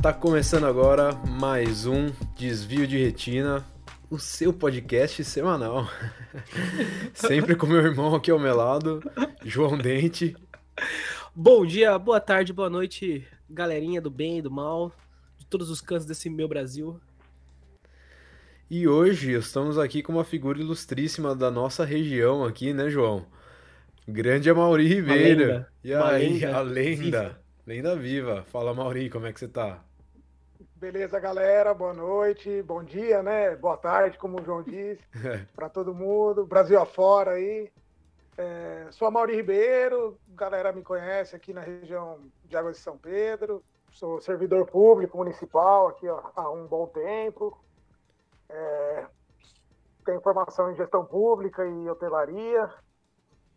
[0.00, 2.06] Tá começando agora mais um
[2.36, 3.66] Desvio de Retina,
[4.08, 5.88] o seu podcast semanal.
[7.12, 9.02] Sempre com meu irmão aqui ao meu lado,
[9.44, 10.36] João Dente.
[11.34, 14.92] Bom dia, boa tarde, boa noite, galerinha do bem e do mal,
[15.36, 17.00] de todos os cantos desse meu Brasil.
[18.70, 23.26] E hoje estamos aqui com uma figura ilustríssima da nossa região aqui, né, João?
[24.06, 25.40] Grande Amauri Ribeiro.
[25.40, 25.72] lenda.
[25.82, 27.02] E aí, lenda a lenda.
[27.02, 27.48] viva.
[27.66, 28.44] Lenda viva.
[28.44, 29.84] Fala, Mauri, como é que você tá?
[30.78, 31.74] Beleza, galera?
[31.74, 33.56] Boa noite, bom dia, né?
[33.56, 35.02] Boa tarde, como o João disse,
[35.52, 37.68] para todo mundo, Brasil afora aí.
[38.36, 42.96] É, sou a Mauri Ribeiro, galera me conhece aqui na região de Águas de São
[42.96, 43.60] Pedro.
[43.90, 47.58] Sou servidor público municipal aqui ó, há um bom tempo.
[48.48, 49.06] É,
[50.06, 52.70] tenho formação em gestão pública e hotelaria.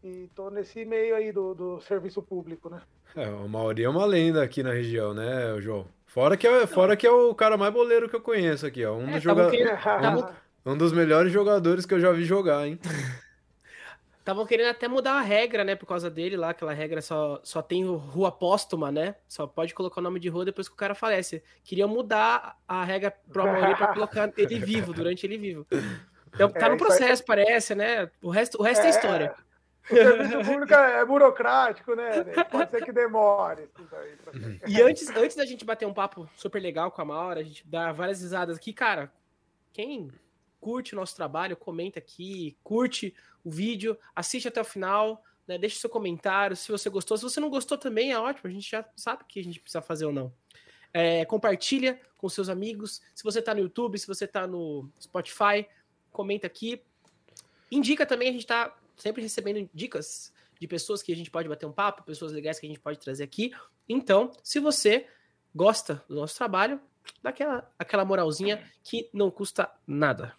[0.03, 2.81] E estou nesse meio aí do, do serviço público, né?
[3.15, 5.85] É, o Mauri é uma lenda aqui na região, né, João?
[6.13, 8.95] Fora que é, fora que é o cara mais boleiro que eu conheço aqui, ó.
[8.95, 10.29] Um, É, dos joga- querendo- tavam-
[10.65, 12.77] um dos melhores jogadores que eu já vi jogar, hein?
[14.19, 17.61] Estavam querendo até mudar a regra, né, por causa dele lá, aquela regra só, só
[17.61, 19.15] tem rua póstuma, né?
[19.25, 21.41] Só pode colocar o nome de rua depois que o cara falece.
[21.63, 25.65] Queriam mudar a regra pro Amaury pra colocar ele vivo, durante ele vivo.
[26.35, 28.11] Então tá É, no processo, parece, né?
[28.21, 29.33] O resto, o resto é, história.
[29.91, 32.23] O serviço público é burocrático, né?
[32.49, 33.99] Pode ser que demore pra-
[34.67, 37.65] E antes, antes da gente bater um papo super legal com a Maura, a gente
[37.67, 39.11] dar várias risadas aqui, cara,
[39.73, 40.09] quem
[40.59, 45.79] curte o nosso trabalho, comenta aqui, curte o vídeo, assiste até o final, né, deixa
[45.79, 47.17] seu comentário, se você gostou.
[47.17, 49.59] Se você não gostou também, é ótimo, a gente já sabe o que a gente
[49.59, 50.31] precisa fazer ou não.
[50.93, 53.01] É, compartilha com seus amigos.
[53.15, 55.67] Se você tá no YouTube, se você tá no Spotify,
[56.11, 56.81] comenta aqui.
[57.71, 61.65] Indica também, a gente tá sempre recebendo dicas de pessoas que a gente pode bater
[61.65, 63.51] um papo, pessoas legais que a gente pode trazer aqui.
[63.89, 65.07] Então, se você
[65.53, 66.79] gosta do nosso trabalho,
[67.21, 70.33] dá aquela, aquela moralzinha que não custa nada.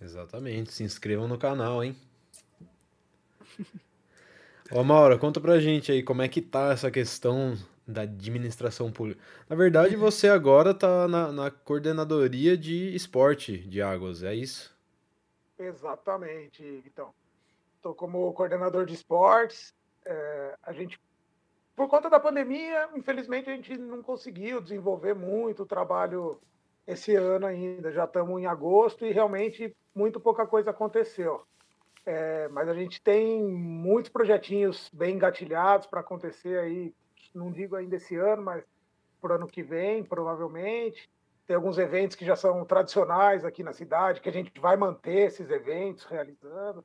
[0.00, 1.96] Exatamente, se inscrevam no canal, hein?
[4.72, 7.56] Ô, Maura, conta pra gente aí como é que tá essa questão
[7.86, 9.22] da administração pública.
[9.48, 14.74] Na verdade, você agora tá na, na coordenadoria de esporte de águas, é isso?
[15.58, 16.82] Exatamente.
[16.86, 17.14] Então,
[17.84, 19.74] estou como coordenador de esportes.
[20.06, 20.98] É, a gente,
[21.76, 26.40] por conta da pandemia, infelizmente a gente não conseguiu desenvolver muito o trabalho
[26.86, 27.92] esse ano ainda.
[27.92, 31.42] Já estamos em agosto e realmente muito pouca coisa aconteceu.
[32.06, 36.94] É, mas a gente tem muitos projetinhos bem engatilhados para acontecer aí.
[37.34, 38.64] Não digo ainda esse ano, mas
[39.20, 41.10] para o ano que vem, provavelmente.
[41.46, 45.26] Tem alguns eventos que já são tradicionais aqui na cidade, que a gente vai manter
[45.26, 46.84] esses eventos realizando.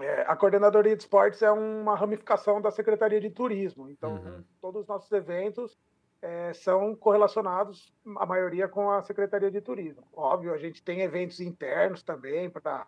[0.00, 3.88] É, a Coordenadoria de Esportes é uma ramificação da Secretaria de Turismo.
[3.88, 4.44] Então, Uhum.
[4.60, 5.78] todos os nossos eventos
[6.20, 10.02] é, são correlacionados, a maioria, com a Secretaria de Turismo.
[10.12, 12.86] Óbvio, a gente tem eventos internos também para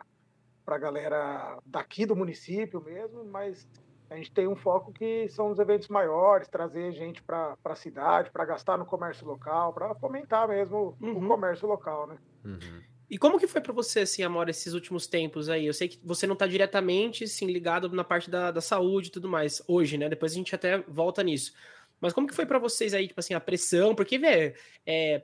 [0.66, 3.68] a galera daqui do município mesmo, mas
[4.10, 8.30] a gente tem um foco que são os eventos maiores, trazer gente para a cidade,
[8.32, 11.24] para gastar no comércio local, para fomentar mesmo Uhum.
[11.24, 12.18] o comércio local, né?
[12.44, 12.82] Uhum.
[13.08, 15.66] E como que foi pra você, assim, Amora, esses últimos tempos aí?
[15.66, 19.10] Eu sei que você não tá diretamente, assim, ligado na parte da, da saúde e
[19.12, 20.08] tudo mais, hoje, né?
[20.08, 21.52] Depois a gente até volta nisso.
[22.00, 23.94] Mas como que foi pra vocês aí, tipo assim, a pressão?
[23.94, 25.22] Porque, vê, é,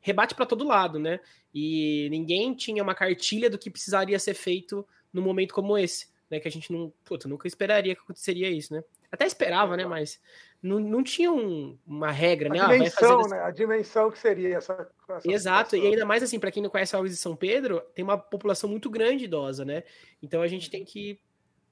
[0.00, 1.20] rebate pra todo lado, né?
[1.54, 6.38] E ninguém tinha uma cartilha do que precisaria ser feito num momento como esse, né?
[6.38, 8.84] Que a gente não, puta, nunca esperaria que aconteceria isso, né?
[9.12, 9.84] Até esperava, né?
[9.84, 10.18] Mas
[10.62, 12.58] não, não tinha um- uma regra, né?
[12.58, 13.42] A Ah, vai dimensão, fazer né?
[13.42, 14.88] A dimensão que seria essa.
[15.10, 18.02] essa Exato, e ainda mais assim, para quem não conhece Alves de São Pedro, tem
[18.02, 19.82] uma população muito grande idosa, né?
[20.22, 21.20] Então a gente tem que.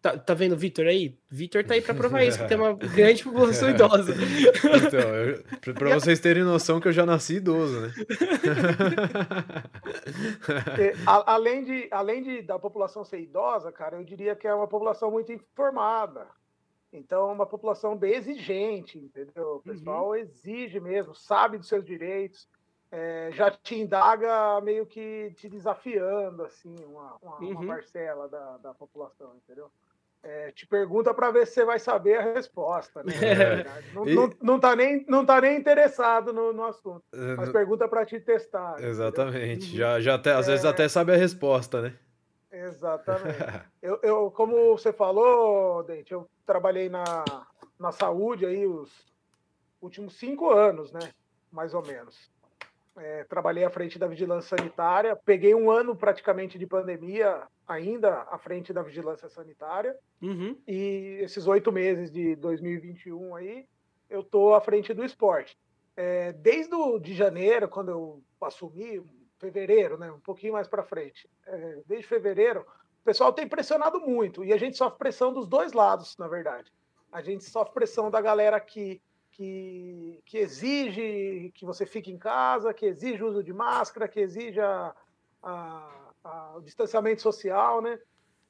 [0.02, 1.18] Tá, tá vendo o Vitor aí?
[1.30, 4.14] Vitor tá aí para provar isso, que tem uma grande população idosa.
[4.86, 7.92] Então, eu, pra, pra vocês terem noção que eu já nasci idoso, né?
[11.06, 14.66] A- além de, além de da população ser idosa, cara, eu diria que é uma
[14.68, 16.26] população muito informada.
[16.92, 19.56] Então, é uma população bem exigente, entendeu?
[19.56, 22.48] O pessoal exige mesmo, sabe dos seus direitos,
[22.90, 27.66] é, já te indaga meio que te desafiando, assim, uma, uma, uma Uhum.
[27.68, 29.70] parcela da, da população, entendeu?
[30.22, 33.12] É, te pergunta para ver se você vai saber a resposta, né?
[33.14, 33.64] É.
[33.94, 37.88] Não, não, não, tá nem, não tá nem interessado no, no assunto, É, mas pergunta
[37.88, 38.82] para te testar.
[38.82, 39.70] Exatamente.
[39.70, 39.78] Uhum.
[39.78, 40.68] Já, já até, às vezes É.
[40.68, 41.94] até sabe a resposta, né?
[42.52, 43.38] Exatamente.
[43.82, 47.24] Eu, eu, como você falou, Dente, eu trabalhei na,
[47.78, 48.90] na saúde aí os
[49.80, 51.00] últimos cinco anos, né?
[51.50, 52.30] Mais ou menos.
[52.96, 58.36] É, trabalhei à frente da vigilância sanitária, peguei um ano praticamente de pandemia ainda à
[58.36, 60.54] frente da vigilância sanitária, Uhum.
[60.68, 63.66] e esses oito meses de 2021 aí,
[64.10, 65.56] eu tô à frente do esporte.
[65.96, 69.02] é, desde o, de janeiro, quando eu assumi,
[69.40, 74.44] fevereiro, né, um pouquinho mais para frente, é, desde fevereiro, o pessoal tem pressionado muito
[74.44, 76.70] e a gente sofre pressão dos dois lados, na verdade.
[77.10, 79.00] A gente sofre pressão da galera que,
[79.32, 84.20] que, que exige que você fique em casa, que exige o uso de máscara, que
[84.20, 84.94] exige a,
[85.42, 87.98] a, a, o distanciamento social, né?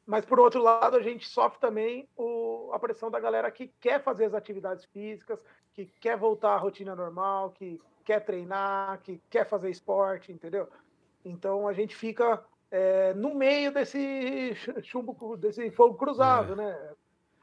[0.04, 4.02] Mas, por outro lado, a gente sofre também o, a pressão da galera que quer
[4.02, 5.38] fazer as atividades físicas,
[5.72, 10.69] que quer voltar à rotina normal, que quer treinar, que quer fazer esporte, entendeu?
[11.25, 16.56] Então, a gente fica é, no meio desse chumbo, desse fogo cruzado, é.
[16.56, 16.91] né?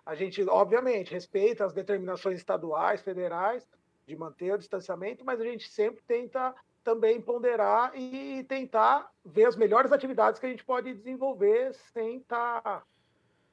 [0.05, 3.67] A gente, obviamente, respeita as determinações estaduais, federais,
[4.05, 9.57] de manter o distanciamento, mas a gente sempre tenta também ponderar e tentar ver as
[9.57, 12.83] melhores atividades que a gente pode desenvolver sem estar tá,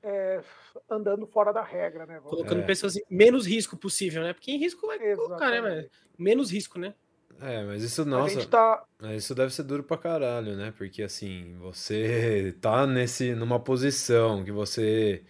[0.04, 0.40] é,
[0.88, 2.20] andando fora da regra, né?
[2.22, 2.64] Colocando é.
[2.64, 4.32] pessoas em menos risco possível, né?
[4.34, 5.60] Porque em risco vai colocar, né?
[5.60, 5.86] Mas
[6.18, 6.94] menos risco, né?
[7.40, 8.84] É, mas isso, nossa, tá...
[9.16, 10.72] isso deve ser duro pra caralho, né?
[10.76, 15.24] Porque assim, você tá nesse, numa posição que você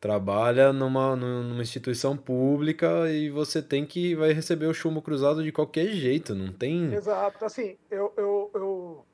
[0.00, 5.52] trabalha numa, numa instituição pública e você tem que vai receber o chumbo cruzado de
[5.52, 6.94] qualquer jeito, não tem.
[6.94, 9.06] Exato, assim, eu, eu, eu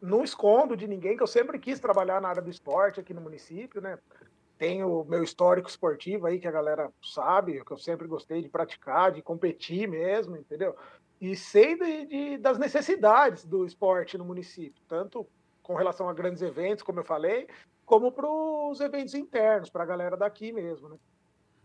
[0.00, 3.20] não escondo de ninguém que eu sempre quis trabalhar na área do esporte aqui no
[3.20, 3.98] município, né?
[4.56, 8.48] Tenho o meu histórico esportivo aí que a galera sabe, que eu sempre gostei de
[8.48, 10.76] praticar, de competir mesmo, entendeu?
[11.20, 15.26] E sei de, de das necessidades do esporte no município, tanto
[15.62, 17.48] com relação a grandes eventos, como eu falei,
[17.84, 20.96] como para os eventos internos, para a galera daqui mesmo, né?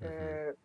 [0.02, 0.08] Uhum.
[0.08, 0.56] É,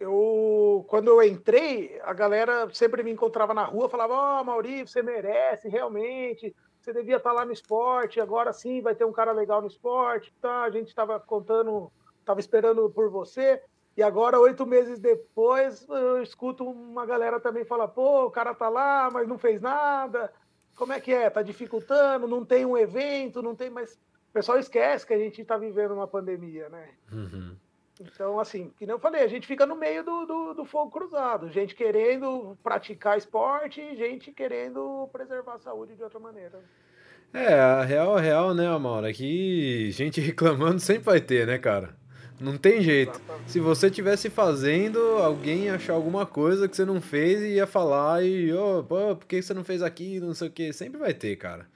[0.00, 4.86] eu, quando eu entrei, a galera sempre me encontrava na rua, falava, ó, oh, Maurício,
[4.86, 6.54] você merece, realmente,
[6.88, 9.66] você devia estar tá lá no esporte, agora sim vai ter um cara legal no
[9.66, 10.62] esporte, tá?
[10.62, 13.62] A gente estava contando, estava esperando por você,
[13.94, 18.68] e agora, oito meses depois, eu escuto uma galera também falar, pô, o cara tá
[18.68, 20.32] lá, mas não fez nada,
[20.76, 21.28] como é que é?
[21.28, 23.98] Tá dificultando, não tem um evento, não tem mais
[24.28, 26.90] o pessoal esquece que a gente está vivendo uma pandemia, né?
[27.10, 27.56] Uhum.
[28.00, 30.90] Então, assim, que nem eu falei, a gente fica no meio do, do, do, fogo
[30.90, 31.50] cruzado.
[31.50, 36.60] Gente querendo praticar esporte e gente querendo preservar a saúde de outra maneira.
[37.32, 39.10] É, a real, a real, né, Amaura?
[39.10, 41.96] É que gente reclamando sempre vai ter, né, cara?
[42.40, 43.18] Não tem jeito.
[43.18, 43.50] Exatamente.
[43.50, 47.66] Se você tivesse fazendo, alguém ia achar alguma coisa que você não fez e ia
[47.66, 50.20] falar e, ô, oh, por que você não fez aqui?
[50.20, 50.72] Não sei o que.
[50.72, 51.66] Sempre vai ter, cara.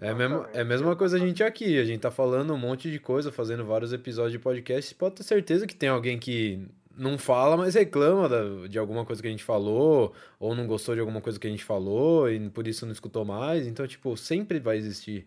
[0.00, 1.78] É, mesmo, é a mesma coisa a gente aqui.
[1.78, 4.94] A gente tá falando um monte de coisa, fazendo vários episódios de podcast.
[4.94, 6.66] Pode ter certeza que tem alguém que
[6.96, 11.00] não fala, mas reclama de alguma coisa que a gente falou, ou não gostou de
[11.00, 13.66] alguma coisa que a gente falou, e por isso não escutou mais.
[13.66, 15.26] Então, tipo, sempre vai existir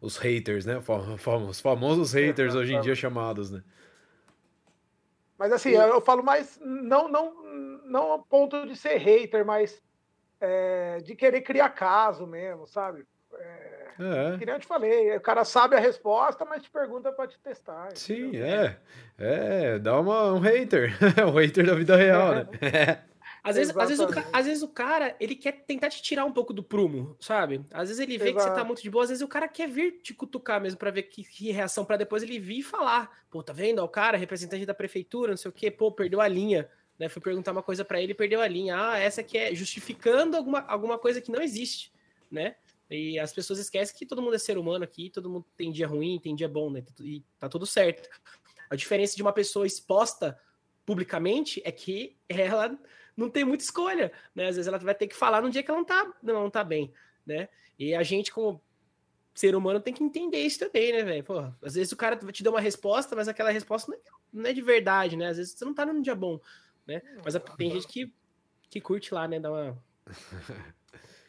[0.00, 0.80] os haters, né?
[1.48, 3.62] Os famosos haters hoje em dia chamados, né?
[5.36, 7.34] Mas assim, eu falo mais, não, não,
[7.84, 9.82] não a ponto de ser hater, mas
[10.40, 13.04] é, de querer criar caso mesmo, sabe?
[13.38, 14.38] É, é.
[14.38, 17.38] Que nem eu te falei, o cara sabe a resposta, mas te pergunta para te
[17.38, 17.90] testar.
[17.94, 18.76] Sim, é.
[19.18, 20.92] É, dá uma, um hater.
[21.28, 22.36] o hater da vida real, é.
[22.36, 23.02] né?
[23.44, 26.30] Às vezes, às, vezes o, às vezes o cara, ele quer tentar te tirar um
[26.30, 27.60] pouco do prumo, sabe?
[27.72, 28.36] Às vezes ele vê Exato.
[28.36, 30.78] que você tá muito de boa, às vezes o cara quer vir te cutucar mesmo
[30.78, 33.10] para ver que, que reação, para depois ele vir e falar.
[33.28, 33.82] Pô, tá vendo?
[33.82, 36.70] o cara, representante da prefeitura, não sei o quê, pô, perdeu a linha.
[36.96, 37.08] Né?
[37.08, 38.76] Fui perguntar uma coisa para ele e perdeu a linha.
[38.78, 41.92] Ah, essa aqui é justificando alguma, alguma coisa que não existe,
[42.30, 42.54] né?
[42.92, 45.86] E as pessoas esquecem que todo mundo é ser humano aqui, todo mundo tem dia
[45.86, 46.84] ruim, tem dia bom, né?
[47.00, 48.08] E tá tudo certo.
[48.68, 50.38] A diferença de uma pessoa exposta
[50.84, 52.78] publicamente é que ela
[53.16, 54.48] não tem muita escolha, né?
[54.48, 56.62] Às vezes ela vai ter que falar no dia que ela não tá, não tá
[56.62, 56.92] bem,
[57.24, 57.48] né?
[57.78, 58.62] E a gente, como
[59.34, 61.24] ser humano, tem que entender isso também, né, velho?
[61.62, 63.90] Às vezes o cara te dá uma resposta, mas aquela resposta
[64.32, 65.28] não é, é de verdade, né?
[65.28, 66.38] Às vezes você não tá num dia bom,
[66.86, 67.00] né?
[67.24, 68.12] Mas tem gente que,
[68.68, 69.40] que curte lá, né?
[69.40, 69.82] Dá uma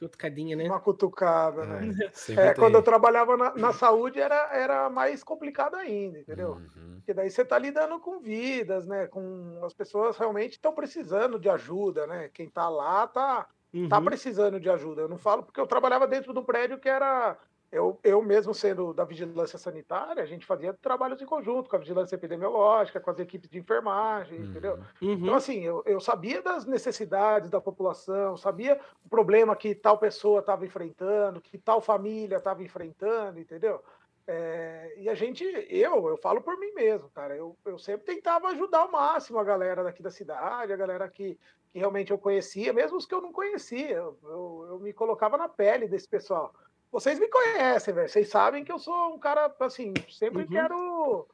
[0.03, 0.65] cutucadinha, né?
[0.65, 2.09] Uma cutucada, né?
[2.29, 6.51] É, é quando eu trabalhava na, na, saúde era, era mais complicado ainda, entendeu?
[6.51, 6.95] Uhum.
[6.97, 9.07] Porque daí você tá lidando com vidas, né?
[9.07, 12.29] Com as pessoas realmente estão precisando de ajuda, né?
[12.33, 13.89] Quem tá lá tá, tá uhum.
[13.89, 15.01] tá precisando de ajuda.
[15.01, 17.37] Eu não falo porque eu trabalhava dentro de um prédio que era
[17.73, 21.79] eu, eu mesmo sendo da vigilância sanitária, a gente fazia trabalhos em conjunto com a
[21.79, 24.45] vigilância epidemiológica, com as equipes de enfermagem, uhum.
[24.45, 24.79] entendeu?
[25.01, 25.13] Uhum.
[25.13, 30.39] Então, assim, eu, eu sabia das necessidades da população, sabia o problema que tal pessoa
[30.39, 33.81] estava enfrentando, que tal família estava enfrentando, entendeu?
[34.27, 38.49] É, e a gente, eu, eu falo por mim mesmo, cara, eu, eu sempre tentava
[38.49, 41.39] ajudar ao máximo a galera daqui da cidade, a galera que,
[41.71, 45.37] que realmente eu conhecia, mesmo os que eu não conhecia, eu, eu, eu me colocava
[45.37, 46.53] na pele desse pessoal.
[46.93, 48.07] Vocês me conhecem, velho.
[48.07, 50.47] Vocês sabem que eu sou um cara, assim, sempre uhum.
[50.47, 51.27] quero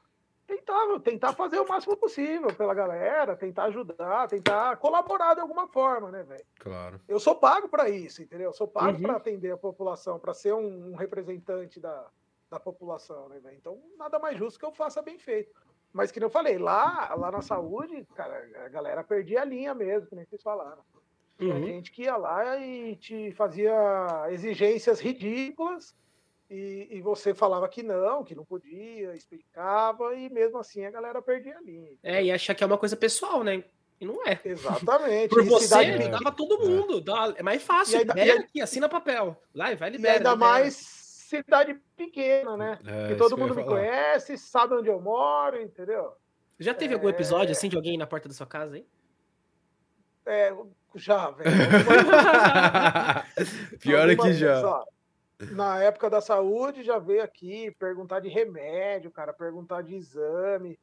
[0.47, 6.09] tentar, tentar fazer o máximo possível pela galera, tentar ajudar, tentar colaborar de alguma forma,
[6.11, 6.45] né, velho?
[6.59, 7.01] Claro.
[7.09, 8.51] Eu sou pago para isso, entendeu?
[8.51, 9.01] Eu sou pago Uhum.
[9.01, 12.07] para atender a população, para ser um, um representante da,
[12.49, 13.57] da população, né, velho?
[13.57, 15.53] Então, nada mais justo que eu faça bem feito.
[15.91, 20.07] Mas, que eu falei, lá, lá na saúde, cara, a galera perdia a linha mesmo,
[20.07, 20.81] que nem vocês falaram.
[21.39, 21.63] Tinha Uhum.
[21.65, 23.73] gente que ia lá e te fazia
[24.29, 25.95] exigências ridículas
[26.49, 31.21] e, e você falava que não, que não podia, explicava e mesmo assim a galera
[31.21, 31.91] perdia a linha.
[32.03, 33.63] É, e achar que é uma coisa pessoal, né?
[34.01, 34.37] E não é.
[34.43, 35.29] Exatamente.
[35.29, 36.31] Por E você, cidade É.
[36.31, 36.99] todo mundo.
[37.01, 37.95] dá- é mais fácil.
[37.95, 39.41] E libera e ainda- aqui, assina papel.
[39.53, 40.17] Lá, vai, e libera.
[40.17, 40.35] ainda libera.
[40.35, 42.79] mais cidade pequena, né?
[42.85, 46.13] É, que todo que mundo ia me conhece, sabe onde eu moro, entendeu?
[46.59, 47.51] Já teve algum episódio É.
[47.51, 48.85] assim de alguém na porta da sua casa aí?
[50.25, 50.53] É,
[50.95, 51.49] já, velho.
[53.79, 54.67] Pior é que já.
[54.67, 54.85] ó,
[55.51, 60.79] na época da saúde, já veio aqui perguntar de remédio, cara, perguntar de exame.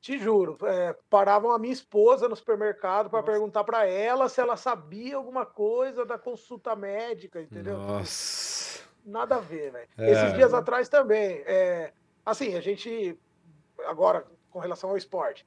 [0.00, 4.56] Te juro, é, paravam a minha esposa no supermercado para perguntar para ela se ela
[4.56, 7.78] sabia alguma coisa da consulta médica, entendeu?
[7.78, 8.80] Nossa.
[9.04, 9.88] Nada a ver, velho.
[9.96, 10.10] É.
[10.10, 11.42] Esses dias atrás também.
[11.46, 11.92] é,
[12.26, 13.16] assim, a gente.
[13.86, 15.46] Agora, com relação ao esporte,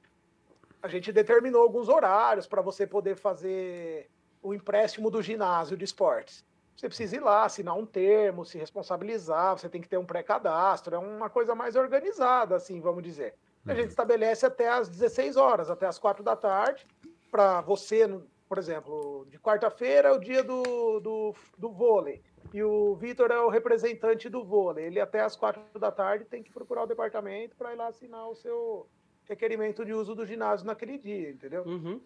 [0.86, 4.08] a gente determinou alguns horários para você poder fazer
[4.40, 6.44] o empréstimo do ginásio de esportes.
[6.76, 10.94] Você precisa ir lá, assinar um termo, se responsabilizar, você tem que ter um pré-cadastro,
[10.94, 13.34] é uma coisa mais organizada, assim, vamos dizer.
[13.66, 16.86] A gente estabelece até às 16 horas, até às 4 da tarde,
[17.32, 18.06] para você,
[18.48, 22.22] por exemplo, de quarta-feira é o dia do, do, do vôlei
[22.54, 24.84] e o Vitor é o representante do vôlei.
[24.84, 28.28] Ele até às quatro da tarde tem que procurar o departamento para ir lá assinar
[28.28, 28.86] o seu
[29.28, 31.62] requerimento de uso do ginásio naquele dia, entendeu?
[31.64, 32.00] Uhum.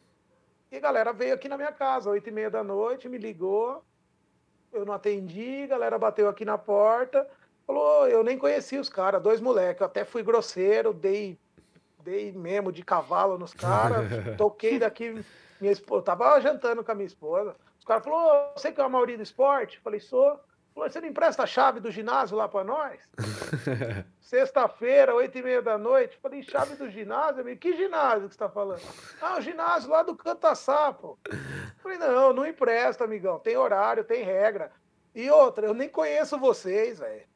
[0.70, 3.84] E a galera veio aqui na minha casa, oito e meia da noite, me ligou,
[4.72, 7.28] eu não atendi, a galera bateu aqui na porta,
[7.66, 11.38] falou, eu nem conhecia os caras, dois moleques, eu até fui grosseiro, dei,
[12.02, 14.06] dei mesmo de cavalo nos caras,
[14.38, 15.24] toquei daqui,
[15.60, 18.90] minha esposa, tava jantando com a minha esposa, os caras falaram, você que é o
[18.90, 19.80] Mauri do esporte?
[19.80, 20.38] Falei, sou.
[20.74, 23.00] Você não empresta a chave do ginásio lá para nós?
[24.20, 26.18] Sexta-feira, oito e meia da noite.
[26.22, 27.42] Falei, chave do ginásio?
[27.42, 27.60] amigo?
[27.60, 28.82] Que ginásio que você está falando?
[29.20, 31.18] Ah, o ginásio lá do Cantaçapo.
[31.82, 33.38] Falei, não, não empresta, amigão.
[33.38, 34.72] Tem horário, tem regra.
[35.14, 37.28] E outra, eu nem conheço vocês, velho.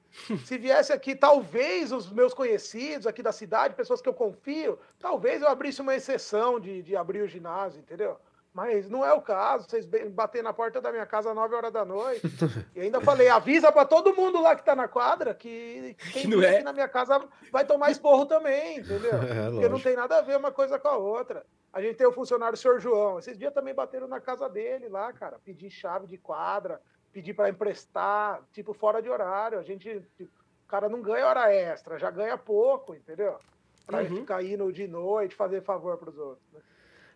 [0.44, 5.42] Se viesse aqui, talvez os meus conhecidos aqui da cidade, pessoas que eu confio, talvez
[5.42, 8.16] eu abrisse uma exceção de, de abrir o ginásio, entendeu?
[8.54, 9.68] Mas não é o caso.
[9.68, 12.23] Vocês bater na porta da minha casa às 9 horas da noite.
[12.76, 16.40] E ainda falei, avisa para todo mundo lá que tá na quadra que quem Não
[16.42, 16.54] é.
[16.56, 17.20] aqui na minha casa
[17.50, 19.11] vai tomar esporro também, entendeu?
[19.25, 21.44] É, Porque não tem nada a ver uma coisa com a outra.
[21.73, 23.18] A gente tem o funcionário o senhor João.
[23.18, 25.40] Esses dias também bateram na casa dele lá, cara.
[25.44, 26.80] Pedir chave de quadra,
[27.12, 29.58] pedir para emprestar, tipo, fora de horário.
[29.58, 30.30] A gente, tipo,
[30.64, 33.37] o cara não ganha hora extra, já ganha pouco, entendeu?
[33.84, 34.16] Pra Uhum.
[34.20, 36.46] ficar indo de noite, fazer favor pros outros.
[36.52, 36.61] né?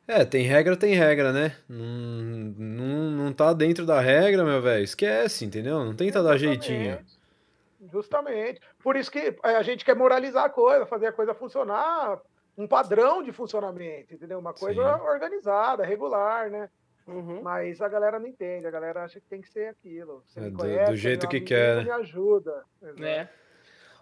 [0.08, 1.54] É, tem regra, tem regra, né?
[1.68, 4.82] Não, não, não tá dentro da regra, meu velho.
[4.82, 5.84] Esquece, entendeu?
[5.84, 6.98] Não tenta dar jeitinho.
[6.98, 7.92] Justamente.
[7.92, 8.60] Justamente.
[8.82, 12.18] Por isso que a gente quer moralizar a coisa, fazer a coisa funcionar,
[12.56, 14.38] um padrão de funcionamento, entendeu?
[14.38, 15.02] Uma coisa Sim.
[15.04, 16.70] organizada, regular, né?
[17.06, 17.40] Uhum.
[17.42, 20.22] Mas a galera não entende, a galera acha que tem que ser aquilo.
[20.26, 21.84] Você É, conhece, do jeito que amigo, quer, né?
[21.84, 22.64] Me ajuda.
[22.82, 23.00] Exato.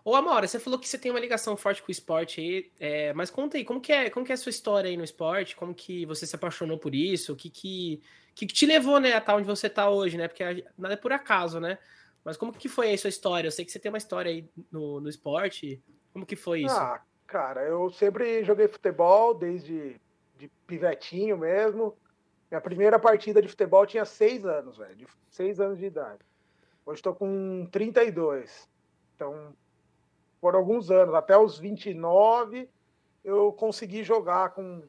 [0.06, 3.12] Ô, Amora, você falou que você tem uma ligação forte com o esporte aí, é,
[3.12, 5.56] mas conta aí, como que, é, como que é a sua história aí no esporte?
[5.56, 7.32] Como que você se apaixonou por isso?
[7.32, 8.00] O que que,
[8.32, 10.28] que que te levou, né, a estar onde você tá hoje, né?
[10.28, 11.76] Porque nada é por acaso, né?
[12.24, 13.48] Mas como que foi aí a sua história?
[13.48, 15.82] Eu sei que você tem uma história aí no, no esporte.
[16.12, 16.76] Como que foi isso?
[16.76, 20.00] Ah, cara, eu sempre joguei futebol desde
[20.38, 21.98] de pivetinho mesmo.
[22.48, 25.08] Minha primeira partida de futebol tinha seis anos, velho.
[25.28, 26.24] Seis anos de idade.
[26.84, 28.68] Hoje estou com 32.
[29.16, 29.52] Então,
[30.46, 32.70] por alguns anos, até os 29,
[33.24, 34.80] eu consegui jogar com,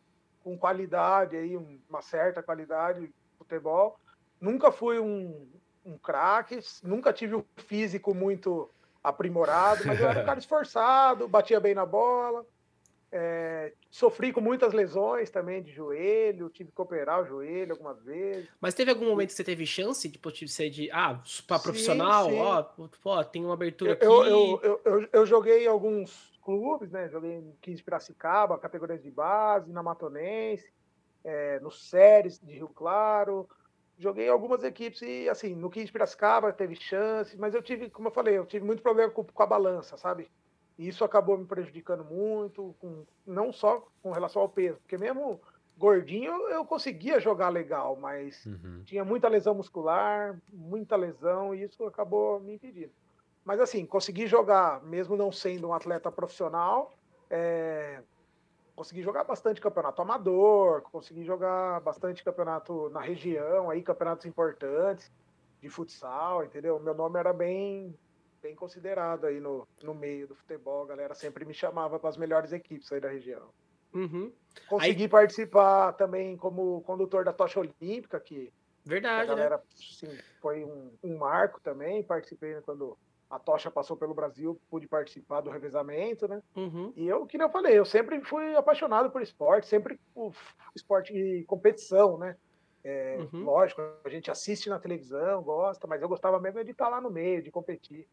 [0.43, 1.57] com qualidade, aí,
[1.89, 3.99] uma certa qualidade de futebol.
[4.39, 5.47] Nunca fui um,
[5.83, 8.69] um craque, nunca tive um físico muito
[9.03, 12.45] aprimorado, mas eu era um cara esforçado, batia bem na bola.
[13.09, 18.49] É, sofri com muitas lesões também de joelho, tive que operar o joelho algumas vezes.
[18.59, 20.91] Mas teve algum momento que você teve chance tipo, de ser de.
[20.91, 22.25] Ah, Sim, profissional?
[22.25, 22.89] sim.
[23.05, 24.05] Ó, tem uma abertura aqui.
[24.05, 27.07] Eu, eu, eu, eu, eu joguei em alguns clubes, né?
[27.07, 30.69] Joguei em 15 Piracicaba, categorias de base, na Matonense,
[31.23, 33.47] é, no Séries de Rio Claro.
[33.97, 38.09] Joguei em algumas equipes e, assim, no 15 Piracicaba teve chance, mas eu tive, como
[38.09, 40.29] eu falei, eu tive muito problema com, com a balança, sabe?
[40.77, 45.41] E isso acabou me prejudicando muito, com, não só com relação ao peso, porque mesmo
[45.75, 48.83] gordinho eu conseguia jogar legal, mas Uhum.
[48.85, 52.91] tinha muita lesão muscular, muita lesão, e isso acabou me impedindo.
[53.45, 56.93] Mas assim, consegui jogar, mesmo não sendo um atleta profissional,
[57.29, 58.01] É,
[58.75, 65.11] consegui jogar bastante campeonato amador, consegui jogar bastante campeonato na região, aí campeonatos importantes
[65.61, 66.79] de futsal, entendeu?
[66.79, 67.97] Meu nome era bem
[68.47, 72.15] bem considerado aí no, no meio do futebol, a galera sempre me chamava para as
[72.15, 73.49] melhores equipes aí da região.
[73.93, 74.31] Uhum.
[74.69, 75.09] Consegui aí...
[75.09, 78.53] participar também como condutor da tocha olímpica, que
[78.85, 79.35] Verdade, a né?
[79.35, 79.63] galera, né?
[79.75, 82.97] sim, foi um, um marco também, participei quando
[83.29, 86.41] a tocha passou pelo Brasil, pude participar do revezamento, né?
[86.55, 86.93] Uhum.
[86.95, 90.31] E eu, que eu falei, eu sempre fui apaixonado por esporte, sempre o
[90.73, 92.37] esporte de competição, né?
[92.81, 93.43] É, uhum.
[93.43, 97.11] Lógico, a gente assiste na televisão, gosta, mas eu gostava mesmo de estar lá no
[97.11, 98.07] meio, de competir.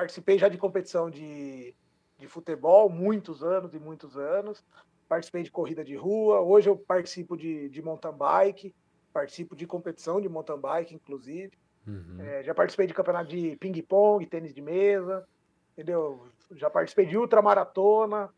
[0.00, 1.74] Participei já de competição de,
[2.16, 4.64] de futebol, muitos anos e muitos anos.
[5.06, 6.40] Participei de corrida de rua.
[6.40, 8.74] Hoje eu participo de, de mountain bike,
[9.12, 11.52] participo de competição de mountain bike, inclusive.
[11.86, 12.16] Uhum.
[12.18, 15.28] É, já participei de campeonato de ping-pong, tênis de mesa,
[15.72, 16.26] entendeu?
[16.52, 18.30] Já participei de ultramaratona.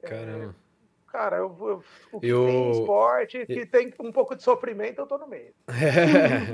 [0.00, 0.54] Caramba.
[0.56, 0.69] É,
[1.10, 2.46] cara, eu, eu, o que eu...
[2.46, 5.52] tem esporte, que tem um pouco de sofrimento, eu tô no meio.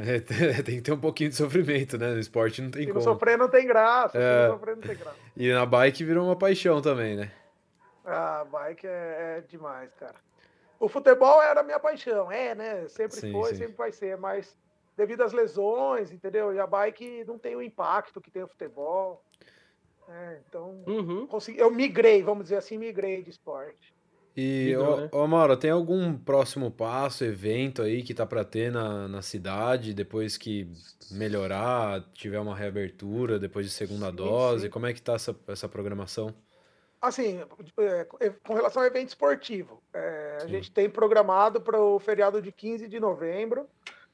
[0.07, 2.13] É, tem que ter um pouquinho de sofrimento, né?
[2.13, 3.01] No esporte não tem se como.
[3.01, 4.19] Se sofrer, não tem graça.
[4.19, 4.49] É...
[4.51, 5.17] Sofrer, não tem graça.
[5.37, 7.31] E na bike virou uma paixão também, né?
[8.05, 10.15] Ah, bike é, é demais, cara.
[10.79, 12.89] O futebol era a minha paixão, é, né?
[12.89, 13.57] Sempre sim, foi, sim.
[13.57, 14.57] sempre vai ser, mas
[14.97, 16.55] devido às lesões, entendeu?
[16.55, 19.23] E a bike não tem o impacto que tem o futebol.
[20.09, 21.27] É, então, uhum.
[21.27, 23.96] consegui, eu migrei, vamos dizer assim, migrei de esporte.
[24.37, 25.09] E, ô, né?
[25.13, 29.95] ô Mauro, tem algum próximo passo, evento aí que tá para ter na, na cidade,
[29.95, 30.71] depois que
[31.11, 34.65] melhorar, tiver uma reabertura, depois de segunda sim, dose?
[34.65, 34.71] Sim.
[34.71, 36.35] Como é que tá essa, essa programação?
[37.01, 37.41] Assim,
[37.79, 38.05] é,
[38.45, 42.89] com relação ao evento esportivo, é, a gente tem programado para o feriado de 15
[42.89, 43.67] de novembro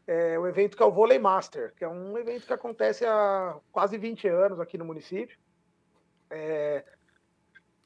[0.06, 3.56] é, o evento que é o Vôlei Master, que é um evento que acontece há
[3.70, 5.38] quase 20 anos aqui no município.
[6.30, 6.84] É,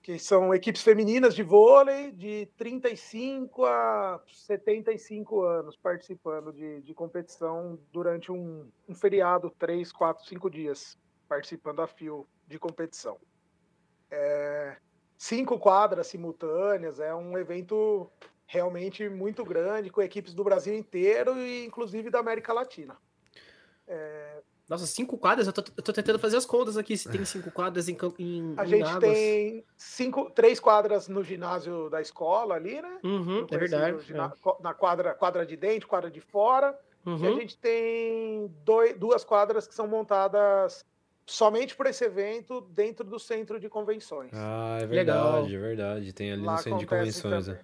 [0.06, 7.76] que são equipes femininas de vôlei de 35 a 75 anos participando de, de competição
[7.92, 10.96] durante um, um feriado, 3, 4, 5 dias,
[11.28, 13.18] participando a fio de competição.
[14.08, 14.76] É,
[15.18, 18.08] cinco quadras simultâneas, é um evento
[18.46, 22.96] realmente muito grande, com equipes do Brasil inteiro e inclusive da América Latina.
[23.88, 24.40] É...
[24.68, 25.46] Nossa, cinco quadras?
[25.46, 28.54] Eu tô, eu tô, tentando fazer as contas aqui, se tem cinco quadras em, em
[28.56, 29.00] A em gente águas.
[29.00, 32.98] tem cinco, três quadras no ginásio da escola ali, né?
[33.04, 34.04] Uhum, é verdade.
[34.04, 34.62] Ginásio, é.
[34.62, 36.76] Na quadra, quadra de dentro, quadra de fora.
[37.04, 37.18] Uhum.
[37.18, 40.84] E a gente tem dois, duas quadras que são montadas
[41.24, 44.32] somente por esse evento dentro do centro de convenções.
[44.34, 45.44] Ah, é verdade, Legal.
[45.44, 46.12] é verdade.
[46.12, 47.46] Tem ali Lá no centro de convenções.
[47.46, 47.60] Também.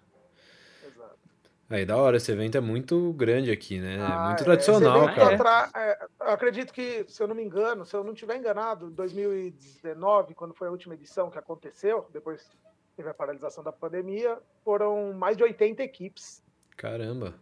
[1.72, 3.96] Aí, da hora, esse evento é muito grande aqui, né?
[3.96, 5.38] É ah, muito tradicional, cara.
[5.38, 5.70] Tra...
[5.74, 10.52] É, acredito que, se eu não me engano, se eu não estiver enganado, 2019, quando
[10.52, 12.46] foi a última edição que aconteceu, depois
[12.94, 16.42] teve a paralisação da pandemia, foram mais de 80 equipes.
[16.76, 17.32] Caramba.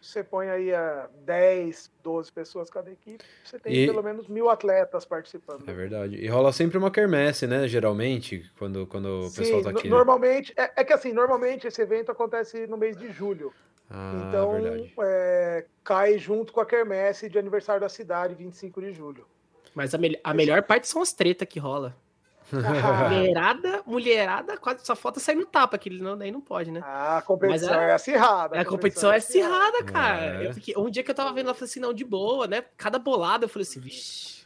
[0.00, 3.86] Você põe aí a 10, 12 pessoas cada equipe, você tem e...
[3.86, 5.68] pelo menos mil atletas participando.
[5.68, 6.16] É verdade.
[6.16, 7.66] E rola sempre uma quermesse, né?
[7.66, 9.84] Geralmente, quando, quando o Sim, pessoal tá aqui.
[9.84, 9.90] Né?
[9.90, 10.64] Normalmente, né?
[10.76, 13.52] é, é, que assim, normalmente esse evento acontece no mês de julho.
[13.88, 14.52] Ah, então,
[15.04, 19.26] é, cai junto com a quermesse de aniversário da cidade, 25 de julho.
[19.74, 21.94] Mas a, me a melhor parte são as tretas que rola.
[23.10, 26.80] mulherada, mulherada, quase só falta sair no tapa, que ele não, daí não pode, né?
[26.84, 28.56] Ah, a competição a, é acirrada.
[28.56, 30.44] A, a competição, é acirrada, cara.
[30.44, 30.52] É.
[30.52, 32.64] Fiquei, um dia que eu tava vendo, ela falei assim, não, de boa, né?
[32.76, 34.36] Cada bolada, eu falei assim, vixi.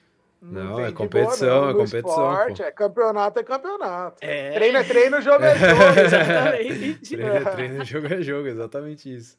[0.41, 2.33] Não, não é competição, boa, é competição.
[2.33, 4.17] Esporte, é campeonato, é campeonato.
[4.23, 4.53] É.
[4.53, 6.01] Treino é treino, jogo é jogo.
[6.01, 7.17] exatamente.
[7.17, 9.39] treino é treino, jogo é jogo, exatamente isso.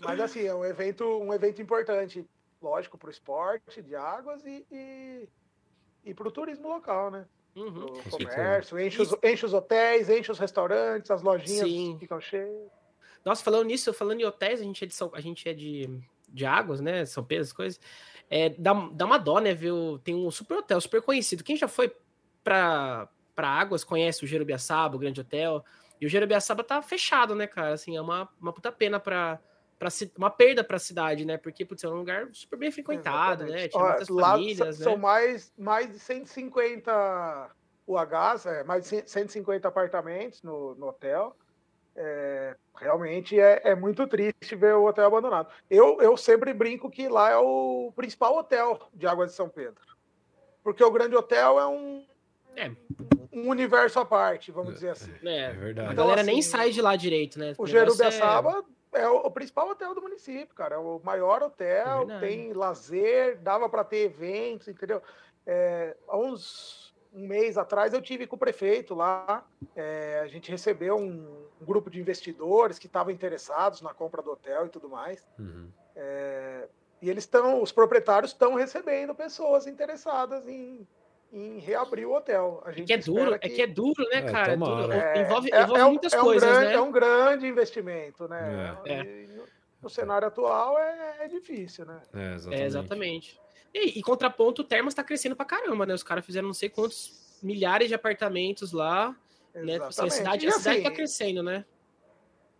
[0.00, 2.26] Mas assim, é um evento, um evento importante,
[2.60, 5.28] lógico, para o esporte de águas e, e,
[6.04, 7.24] e para o turismo local, né?
[7.56, 7.86] Uhum.
[7.86, 11.96] O comércio, enche os, enche os hotéis, enche os restaurantes, as lojinhas Sim.
[12.00, 12.70] ficam cheias.
[13.24, 15.88] Nossa, falando nisso, falando em hotéis, a gente é de, São, a gente é de,
[16.28, 17.06] de águas, né?
[17.06, 17.80] São Pedro, as coisas.
[18.28, 19.54] É, dá, dá uma dó, né?
[19.54, 19.98] Viu?
[20.02, 21.44] Tem um super hotel, super conhecido.
[21.44, 21.94] Quem já foi
[22.42, 25.64] para Águas conhece o Jerubiaçaba, o Grande Hotel.
[26.00, 27.74] E o Jerubiaçaba tá fechado, né, cara?
[27.74, 29.00] Assim, é uma, uma puta pena
[29.84, 31.36] para pra, uma perda para a cidade, né?
[31.36, 33.62] Porque putz, é um lugar super bem frequentado, Exatamente.
[33.62, 33.68] né?
[33.68, 34.98] Tinha muitas famílias, são né?
[34.98, 37.50] mais, mais de 150
[37.86, 41.36] UHs, é, mais de 150 apartamentos no, no hotel.
[41.96, 45.48] É, realmente é, é, muito triste ver o hotel abandonado.
[45.70, 49.80] Eu, eu sempre brinco que lá é o principal hotel de Águas de São Pedro.
[50.62, 52.04] Porque o Grande Hotel é um,
[52.56, 52.72] é.
[53.30, 55.12] um universo à parte, vamos é, dizer assim.
[55.22, 55.90] É, é verdade.
[55.90, 57.52] A galera então, nem assim, sai de lá direito, né?
[57.58, 58.64] O, o Jerubiaçaba
[58.94, 60.76] é o, principal hotel do município, cara.
[60.76, 65.02] É o maior hotel, é tem lazer, dava para ter eventos, entendeu?
[65.46, 69.44] É, há uns, um mês atrás eu tive com o prefeito lá.
[69.76, 74.32] É, a gente recebeu um, um, grupo de investidores que estavam interessados na compra do
[74.32, 75.26] hotel e tudo mais.
[75.38, 75.68] Uhum.
[75.96, 76.68] É,
[77.02, 80.86] e eles estão, os proprietários estão recebendo pessoas interessadas em,
[81.34, 82.62] em reabrir o hotel.
[82.64, 83.46] A gente é que é duro, que...
[83.46, 84.52] é que é duro, né, é, cara?
[84.52, 84.92] É, duro.
[85.16, 86.74] envolve, envolve é, muitas um coisas, grande, né?
[86.74, 88.78] É um grande investimento, né?
[89.34, 89.44] No,
[89.82, 92.00] no, cenário atual é, difícil, né?
[92.14, 92.62] É, exatamente.
[92.62, 93.40] exatamente.
[93.74, 95.92] E, e contraponto, o Termas está crescendo pra caramba, né?
[95.92, 99.14] Os caras fizeram não sei quantos milhares de apartamentos lá.
[99.52, 99.76] Né?
[99.76, 101.64] Assim, a cidade, a cidade assim, tá crescendo, né?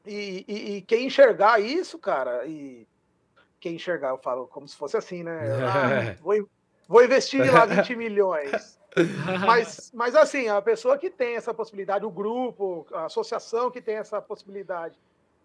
[0.05, 2.87] E, e, e, quem enxergar isso, cara, e
[3.59, 5.39] quem enxergar, eu falo como se fosse assim, né?
[5.65, 6.35] Ah, vou,
[6.89, 8.79] vou investir lá 20 milhões.
[9.45, 13.97] mas, mas assim, a pessoa que tem essa possibilidade, o grupo, a associação que tem
[13.97, 14.99] essa possibilidade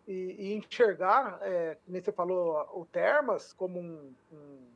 [0.08, 4.69] e, e enxergar, é, como você falou, o Termas como um, um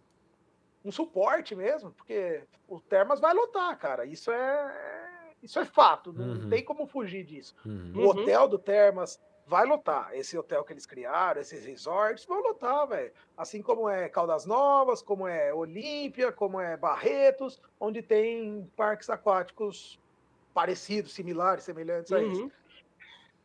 [0.83, 4.05] um suporte mesmo, porque o Termas vai lotar, cara.
[4.05, 5.09] Isso é,
[5.41, 6.49] isso é fato, não uhum.
[6.49, 7.55] tem como fugir disso.
[7.65, 7.93] Uhum.
[7.95, 10.11] O hotel do Termas vai lotar.
[10.13, 13.11] Esse hotel que eles criaram, esses resorts, vão lotar, velho.
[13.37, 19.99] Assim como é Caldas Novas, como é Olímpia, como é Barretos, onde tem parques aquáticos
[20.53, 22.17] parecidos, similares, semelhantes uhum.
[22.17, 22.51] a isso.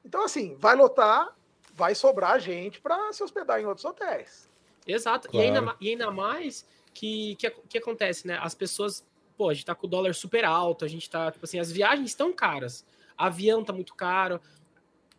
[0.05, 1.37] Então, assim, vai lotar,
[1.75, 4.49] vai sobrar gente para se hospedar em outros hotéis.
[4.87, 5.29] Exato.
[5.29, 5.47] Claro.
[5.47, 8.39] E, ainda, e ainda mais que, que, que acontece, né?
[8.41, 9.07] As pessoas,
[9.37, 11.71] pô, a gente tá com o dólar super alto, a gente tá, tipo assim, as
[11.71, 12.85] viagens estão caras,
[13.17, 14.41] avião tá muito caro.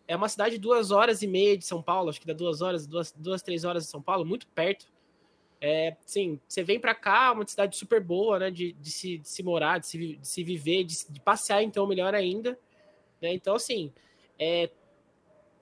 [0.09, 2.63] É uma cidade de duas horas e meia de São Paulo, acho que dá duas
[2.63, 4.87] horas, duas, duas três horas de São Paulo, muito perto.
[5.61, 8.49] É, sim, você vem para cá, uma cidade super boa, né?
[8.49, 11.85] De, de, se, de se morar, de se, de se viver, de, de passear, então,
[11.85, 12.57] melhor ainda.
[13.21, 13.33] Né?
[13.33, 13.93] Então, assim,
[14.39, 14.71] é,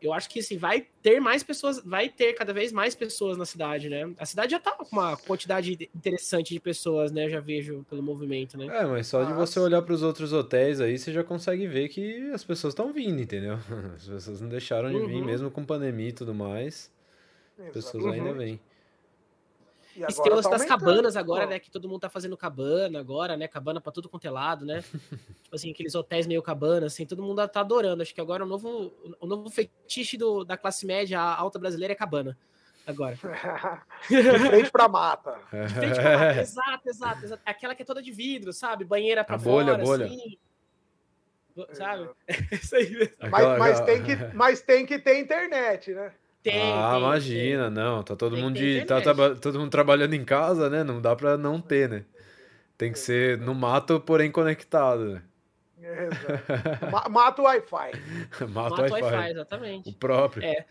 [0.01, 3.45] eu acho que assim, vai ter mais pessoas, vai ter cada vez mais pessoas na
[3.45, 4.11] cidade, né?
[4.17, 7.25] A cidade já tá com uma quantidade interessante de pessoas, né?
[7.25, 8.67] Eu já vejo pelo movimento, né?
[8.67, 11.89] É, mas só de você olhar para os outros hotéis aí, você já consegue ver
[11.89, 13.57] que as pessoas estão vindo, entendeu?
[13.95, 15.25] As pessoas não deixaram de vir, uhum.
[15.25, 16.91] mesmo com pandemia e tudo mais.
[17.59, 18.11] As pessoas uhum.
[18.11, 18.59] ainda vêm.
[19.97, 21.49] E, e tem tá das cabanas agora, Pô.
[21.49, 21.59] né?
[21.59, 23.47] Que todo mundo tá fazendo cabana agora, né?
[23.47, 24.83] Cabana pra tudo quanto é lado, né?
[25.43, 28.03] tipo assim, aqueles hotéis meio cabana, assim, todo mundo tá adorando.
[28.03, 31.95] Acho que agora o novo, o novo fetiche do, da classe média alta brasileira é
[31.95, 32.37] cabana.
[32.85, 33.17] Agora.
[34.07, 35.39] de frente pra mata.
[35.51, 36.41] De frente pra mata.
[36.41, 37.41] exato, exato, exato.
[37.43, 38.85] Aquela que é toda de vidro, sabe?
[38.85, 40.05] Banheira pra a fora, bolha, bolha.
[40.05, 40.37] assim.
[41.73, 42.09] Sabe?
[42.27, 43.15] É isso aí mesmo.
[43.31, 46.13] Mas, mas, tem que, mas tem que ter internet, né?
[46.49, 47.73] Tem, ah, tem, imagina, tem.
[47.73, 48.03] não.
[48.03, 49.01] Tá todo mundo de, tá,
[49.41, 50.81] todo mundo trabalhando em casa, né?
[50.81, 52.05] Não dá pra não ter, né?
[52.77, 55.23] Tem que ser no mato, porém conectado, né?
[55.77, 57.09] Exato.
[57.11, 57.91] Mato Wi-Fi.
[58.47, 59.89] mato Wi-Fi, wi exatamente.
[59.89, 60.43] O próprio.
[60.43, 60.65] É.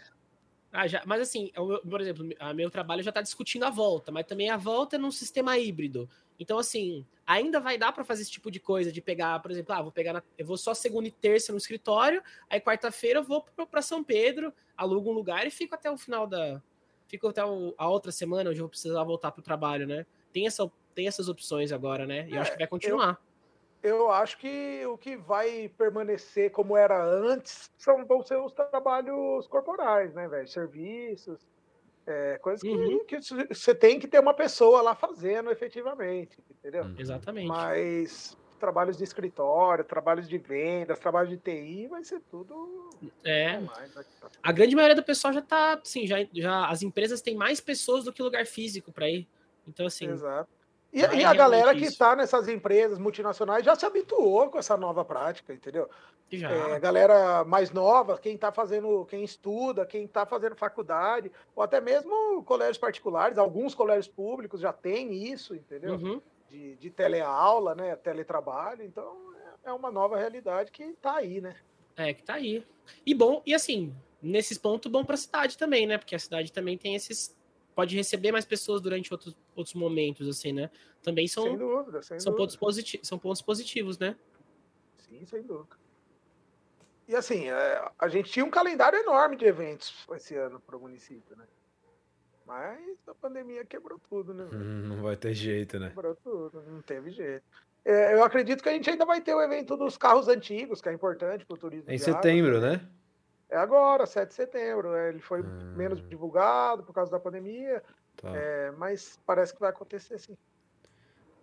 [0.73, 4.11] Ah, já, mas assim, eu, por exemplo, a meu trabalho já está discutindo a volta,
[4.11, 6.09] mas também a volta é num sistema híbrido.
[6.39, 9.75] Então, assim, ainda vai dar para fazer esse tipo de coisa, de pegar, por exemplo,
[9.75, 13.25] ah, vou pegar, na, eu vou só segunda e terça no escritório, aí quarta-feira eu
[13.25, 16.63] vou para São Pedro, alugo um lugar e fico até o final da,
[17.09, 20.07] fico até o, a outra semana onde eu vou precisar voltar para o trabalho, né?
[20.33, 22.29] Tem essa, tem essas opções agora, né?
[22.29, 23.21] E é, eu acho que vai continuar.
[23.83, 28.53] Eu, eu, acho que o que vai permanecer como era antes são vão ser os
[28.53, 30.49] trabalhos corporais, né, velho?
[30.49, 31.41] Serviços
[32.07, 33.05] é, coisas uhum.
[33.05, 36.85] que, que, você tem que ter uma pessoa lá fazendo efetivamente, entendeu?
[36.85, 36.95] Uhum.
[36.99, 37.49] Exatamente.
[37.49, 42.91] Mas trabalhos de escritório, trabalhos de vendas, trabalho de TI, vai ser tudo.
[43.25, 43.61] É.
[44.43, 48.05] A grande maioria do pessoal já tá, assim, já, já as empresas têm mais pessoas
[48.05, 49.29] do que lugar físico para ir.
[49.67, 50.07] Então, assim.
[50.07, 50.49] Exato.
[50.93, 55.05] E, e a galera que está nessas empresas multinacionais já se habituou com essa nova
[55.05, 55.91] prática, entendeu?
[56.31, 56.51] Já.
[56.51, 61.81] É, galera mais nova, quem está fazendo, quem estuda, quem está fazendo faculdade, ou até
[61.81, 65.95] mesmo colégios particulares, alguns colégios públicos já têm isso, entendeu?
[65.95, 66.21] Uhum.
[66.51, 67.95] De, de teleaula, né?
[67.95, 68.83] Teletrabalho.
[68.83, 69.35] Então
[69.65, 71.55] é uma nova realidade que está aí, né?
[71.97, 72.67] É, que está aí.
[73.05, 75.97] E bom, e assim, nesses pontos, bom para a cidade também, né?
[75.97, 77.37] Porque a cidade também tem esses
[77.77, 80.71] pode receber mais pessoas durante outros, outros momentos, assim, né?
[81.03, 82.43] Também são, sem dúvida, sem são, dúvida.
[82.43, 84.17] Pontos positivos, são pontos positivos, né?
[84.97, 85.77] Sim, sem dúvida.
[87.09, 90.81] E assim, é, a gente tinha um calendário enorme de eventos esse ano para o
[90.81, 91.45] município, né?
[92.47, 94.45] Mas a pandemia quebrou tudo, né?
[94.53, 95.89] Hum, não vai ter jeito, né?
[95.89, 97.45] Quebrou tudo, não teve jeito.
[97.85, 100.89] É, eu acredito que a gente ainda vai ter o evento dos carros antigos, que
[100.89, 101.91] é importante para o turismo.
[101.91, 102.89] Em setembro, água, né?
[103.49, 104.95] É agora, 7 de setembro.
[104.95, 105.75] É, ele foi hum.
[105.77, 107.83] menos divulgado por causa da pandemia,
[108.17, 108.37] tá.
[108.37, 110.37] é, mas parece que vai acontecer sim.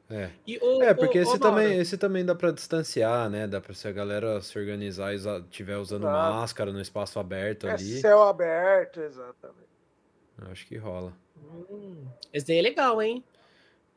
[0.10, 0.30] É,
[0.62, 3.48] o, é porque o, esse, também, esse também dá para distanciar, né?
[3.48, 6.34] Dá para se a galera se organizar e estiver usando Exato.
[6.36, 8.00] máscara no espaço aberto é ali.
[8.00, 9.63] Céu aberto, exatamente.
[10.52, 11.13] Acho que rola.
[11.70, 13.24] Hum, esse daí é legal, hein?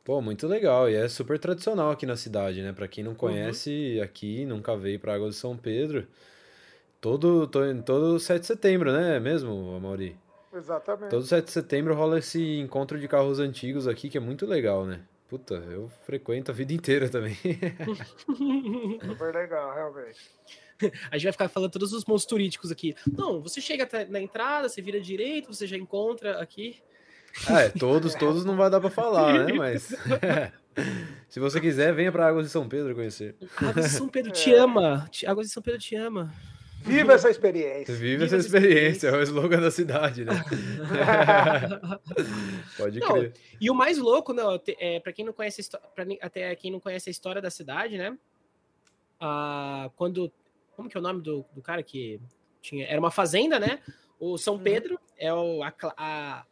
[0.04, 0.88] Pô, muito legal.
[0.88, 2.72] E é super tradicional aqui na cidade, né?
[2.72, 6.06] Pra quem não conhece aqui, nunca veio pra Água de São Pedro.
[7.00, 9.18] Todo, todo, todo 7 de setembro, né?
[9.18, 10.16] Mesmo, Amaury?
[10.54, 11.10] Exatamente.
[11.10, 14.86] Todo 7 de setembro rola esse encontro de carros antigos aqui, que é muito legal,
[14.86, 15.00] né?
[15.28, 17.36] Puta, eu frequento a vida inteira também.
[19.04, 20.20] Super legal, realmente.
[21.10, 22.94] A gente vai ficar falando todos os pontos turísticos aqui.
[23.16, 26.76] Não, você chega até na entrada, você vira direito, você já encontra aqui.
[27.48, 29.52] Ah, é, todos, todos não vai dar pra falar, né?
[29.52, 29.94] Mas.
[31.28, 33.34] Se você quiser, venha pra Águas de São Pedro conhecer.
[33.56, 35.08] Águas de São Pedro te ama.
[35.10, 36.32] Te- Águas de São Pedro te ama.
[36.86, 37.94] Viva essa experiência.
[37.94, 40.32] Vive Viva essa essa experiência, é o slogan da cidade, né?
[42.76, 43.32] Pode Não, crer.
[43.60, 46.80] E o mais louco, né, te- é, para quem não conhece, pra até quem não
[46.80, 48.16] conhece a história da cidade, né?
[49.20, 50.30] Ah, quando,
[50.76, 52.20] como que é o nome do, do cara que
[52.60, 52.86] tinha?
[52.86, 53.80] Era uma fazenda, né?
[54.20, 56.44] O São Pedro é o, a, a,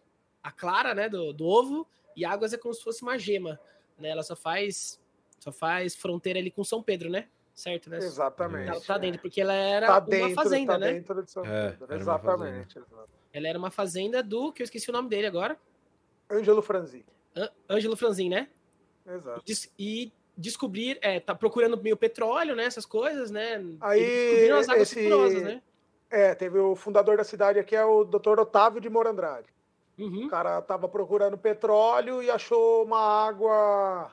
[0.42, 3.58] a clara, né, do, do ovo e Águas é como se fosse uma gema,
[3.98, 4.08] né?
[4.10, 5.00] Ela só faz
[5.38, 7.28] só faz fronteira ali com São Pedro, né?
[7.54, 7.98] Certo, né?
[7.98, 8.66] Exatamente.
[8.66, 10.92] Tá, tá dentro, porque ela era Tá uma dentro, fazenda, tá né?
[10.94, 12.80] dentro de São É, uma Exatamente.
[13.32, 15.56] Ela era uma fazenda do, que eu esqueci o nome dele agora,
[16.30, 17.04] Ângelo Franzi.
[17.36, 18.48] Ân- Ângelo Franzin, né?
[19.06, 19.42] Exato.
[19.44, 23.64] Des- e descobrir, é, tá procurando meio petróleo, né, essas coisas, né?
[23.80, 25.62] Aí, descobriram as águas esse- sulfurosas, né?
[26.10, 28.40] É, teve o fundador da cidade aqui, é o Dr.
[28.40, 29.48] Otávio de Moura Andrade.
[29.98, 30.26] Uhum.
[30.26, 34.10] O cara tava procurando petróleo e achou uma água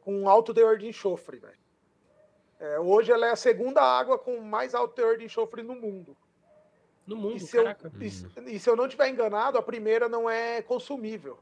[0.00, 1.58] com alto teor de enxofre, velho.
[2.60, 6.16] É, hoje ela é a segunda água com mais alto teor de enxofre no mundo.
[7.06, 7.64] No E mundo, se, eu,
[8.00, 11.38] e, se- e se eu não estiver enganado, a primeira não é consumível.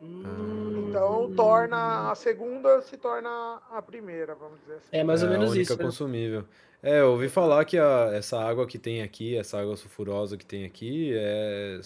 [0.00, 0.86] Hum.
[0.88, 4.88] Então torna a segunda se torna a primeira, vamos dizer assim.
[4.92, 5.78] É mais ou É a menos única isso.
[5.78, 5.84] né?
[5.84, 6.44] consumível.
[6.82, 10.46] É, eu ouvi falar que a- essa água que tem aqui, essa água sulfurosa que
[10.46, 11.80] tem aqui, é,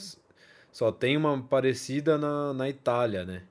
[0.70, 3.42] só tem uma parecida na, na Itália, né?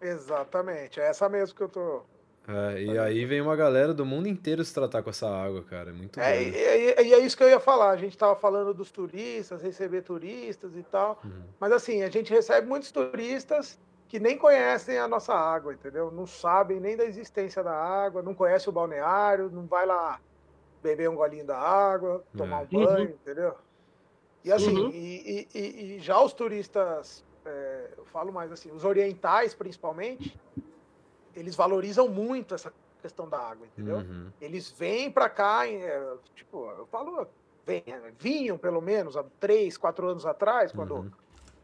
[0.00, 2.02] Exatamente, é essa mesmo que eu tô.
[2.46, 5.90] É, e aí vem uma galera do mundo inteiro se tratar com essa água, cara.
[5.90, 7.90] É muito É, e, e- e é isso que eu ia falar.
[7.90, 11.18] A gente estava falando dos turistas, receber turistas e tal.
[11.24, 11.42] Uhum.
[11.58, 13.78] Mas assim, a gente recebe muitos turistas
[14.08, 16.10] que nem conhecem a nossa água, entendeu?
[16.10, 20.20] Não sabem nem da existência da água, não conhecem o balneário, não vai lá
[20.82, 22.64] beber um golinho da água, tomar É.
[22.64, 23.14] um banho, Uhum.
[23.22, 23.54] entendeu?
[24.44, 24.90] E assim, Uhum.
[24.90, 30.38] e, e- e- e já os turistas, é, eu falo mais assim, os orientais principalmente,
[31.34, 33.98] eles valorizam muito essa questão da água, entendeu?
[33.98, 34.32] Uhum.
[34.40, 37.26] Eles vêm para cá, é, tipo, eu falo,
[37.66, 37.82] vem,
[38.18, 41.10] vinham pelo menos há três, quatro anos atrás, quando Uhum.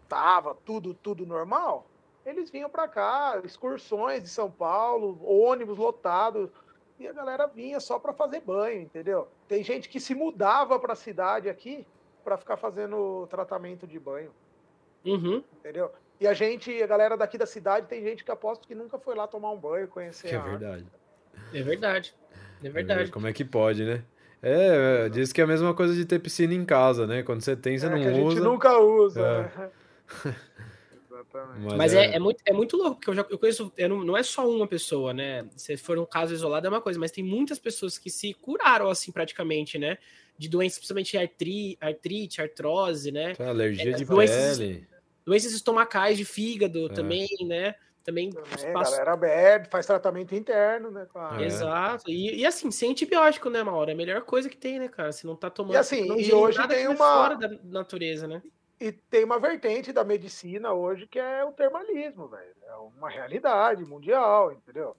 [0.09, 1.87] tava tudo tudo normal,
[2.27, 6.53] eles vinham para cá, excursões de São Paulo, ônibus lotado,
[6.99, 9.27] e a galera vinha só para fazer banho, entendeu?
[9.49, 11.87] Tem gente que se mudava para a cidade aqui
[12.23, 14.31] para ficar fazendo tratamento de banho,
[15.05, 15.43] Uhum.
[15.55, 15.91] entendeu?
[16.21, 19.15] E a gente, a galera daqui da cidade, tem gente que aposto que nunca foi
[19.15, 20.85] lá tomar um banho, conhecer Que é a verdade.
[21.55, 22.15] É verdade.
[22.63, 23.11] É verdade.
[23.11, 24.03] Como é que pode, né?
[24.43, 27.23] É, é, diz que é a mesma coisa de ter piscina em casa, né?
[27.23, 28.41] Quando você tem, você É, não que a gente usa.
[28.41, 29.21] nunca usa.
[29.21, 29.43] É.
[29.59, 29.71] né?
[31.11, 31.65] Exatamente.
[31.65, 33.89] Mas, Mas é, é, é muito, é muito louco, porque eu já eu conheço, eu
[33.89, 35.47] não, não é só uma pessoa, né?
[35.57, 38.89] Se for um caso isolado é uma coisa, mas tem muitas pessoas que se curaram,
[38.91, 39.97] assim, praticamente, né?
[40.39, 43.35] De doenças, principalmente artri, artrite, artrose, né?
[43.39, 44.89] é alergia é, de doenças- pele.
[45.25, 46.89] Doenças estomacais de fígado É.
[46.93, 47.75] também, né?
[48.03, 51.07] Também Também, a passa- galera bebe, faz tratamento interno, né?
[51.11, 51.41] claro.
[51.43, 51.45] É.
[51.47, 52.11] Exato.
[52.11, 53.91] E, e assim, sem antibiótico, né, Mauro?
[53.91, 55.13] É a melhor coisa que tem, né, cara?
[55.13, 55.75] Se não tá tomando.
[55.75, 58.43] E assim, não e hoje nada tem uma- fora da natureza, né?
[58.81, 62.57] E tem uma vertente da medicina hoje que é o termalismo, velho.
[62.67, 64.97] É uma realidade mundial, entendeu?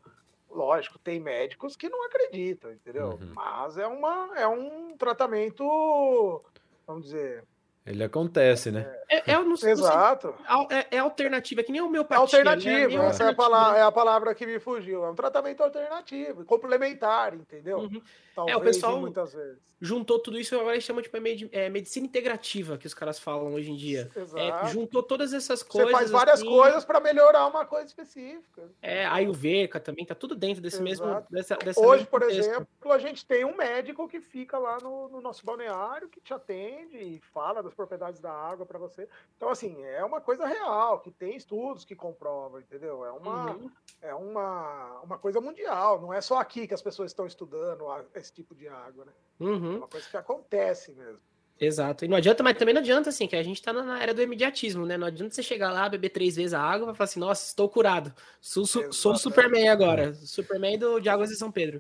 [0.48, 3.18] Lógico, tem médicos que não acreditam, entendeu?
[3.20, 3.32] Uhum.
[3.34, 6.44] Mas é, uma, é um tratamento,
[6.86, 7.44] vamos dizer,
[7.86, 8.86] Ele acontece, né?
[9.10, 10.36] É, é, eu não sei- não sei- exato.
[10.70, 13.08] é, é alternativa, que nem o meu É alternativo, Né?
[13.08, 15.04] essa é a, palavra, é a palavra que me fugiu.
[15.04, 17.80] É um tratamento alternativo, complementar, entendeu?
[17.80, 18.02] Uhum.
[18.36, 19.58] Talvez, pessoal- e muitas vezes.
[19.84, 21.22] Juntou tudo isso, agora eles chamam tipo, é
[21.66, 24.10] é medicina integrativa, que os caras falam hoje em dia.
[24.16, 24.68] É, Exato.
[24.68, 25.92] juntou todas essas Você coisas.
[25.92, 28.70] faz várias assim, coisas para melhorar uma coisa específica.
[28.80, 31.08] É, a Ayurveda também, tá tudo dentro desse mesmo.
[31.08, 31.28] Exato.
[31.32, 32.48] Dessa, dessa Hoje, mesmo por contexto.
[32.52, 36.32] exemplo, a gente tem um médico que fica lá no, no nosso balneário, que te
[36.32, 39.08] atende e fala das propriedades da água para você.
[39.36, 43.04] Então, assim, é uma coisa real, que tem estudos que comprovam, entendeu?
[43.06, 43.72] É uma, Uhum.
[44.02, 48.32] é uma, uma coisa mundial, não é só aqui que as pessoas estão estudando esse
[48.32, 49.12] tipo de água, né?
[49.40, 49.78] É Uhum.
[49.78, 51.20] uma coisa que acontece mesmo.
[51.60, 52.04] Exato.
[52.04, 54.22] E não adianta, mas também não adianta, assim, que a gente tá na era do
[54.22, 54.98] imediatismo, né?
[54.98, 57.70] Não adianta você chegar lá, beber três vezes a água e falar assim, nossa, estou
[57.70, 58.12] curado.
[58.42, 59.16] Sou, su- sou.
[59.16, 60.12] Superman agora.
[60.16, 61.80] Superman do, de Águas de São Pedro.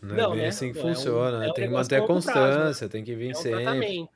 [0.00, 0.48] Não, Não, é bem né?
[0.48, 1.46] assim que É um- funciona, né?
[1.48, 2.44] é um tem que manter a a longo prazo, né?
[2.54, 3.64] constância, tem que vir É um sempre.
[3.64, 4.10] tratamento.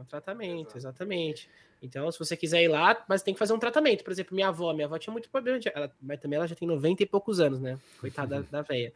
[0.00, 1.48] É um tratamento, exatamente.
[1.82, 4.02] Então, se você quiser ir lá, mas tem que fazer um tratamento.
[4.02, 6.54] Por exemplo, minha avó, minha avó tinha muito problema, de, ela, mas também ela já
[6.54, 7.78] tem 90 e poucos anos, né?
[8.00, 8.92] Coitada da, da velha.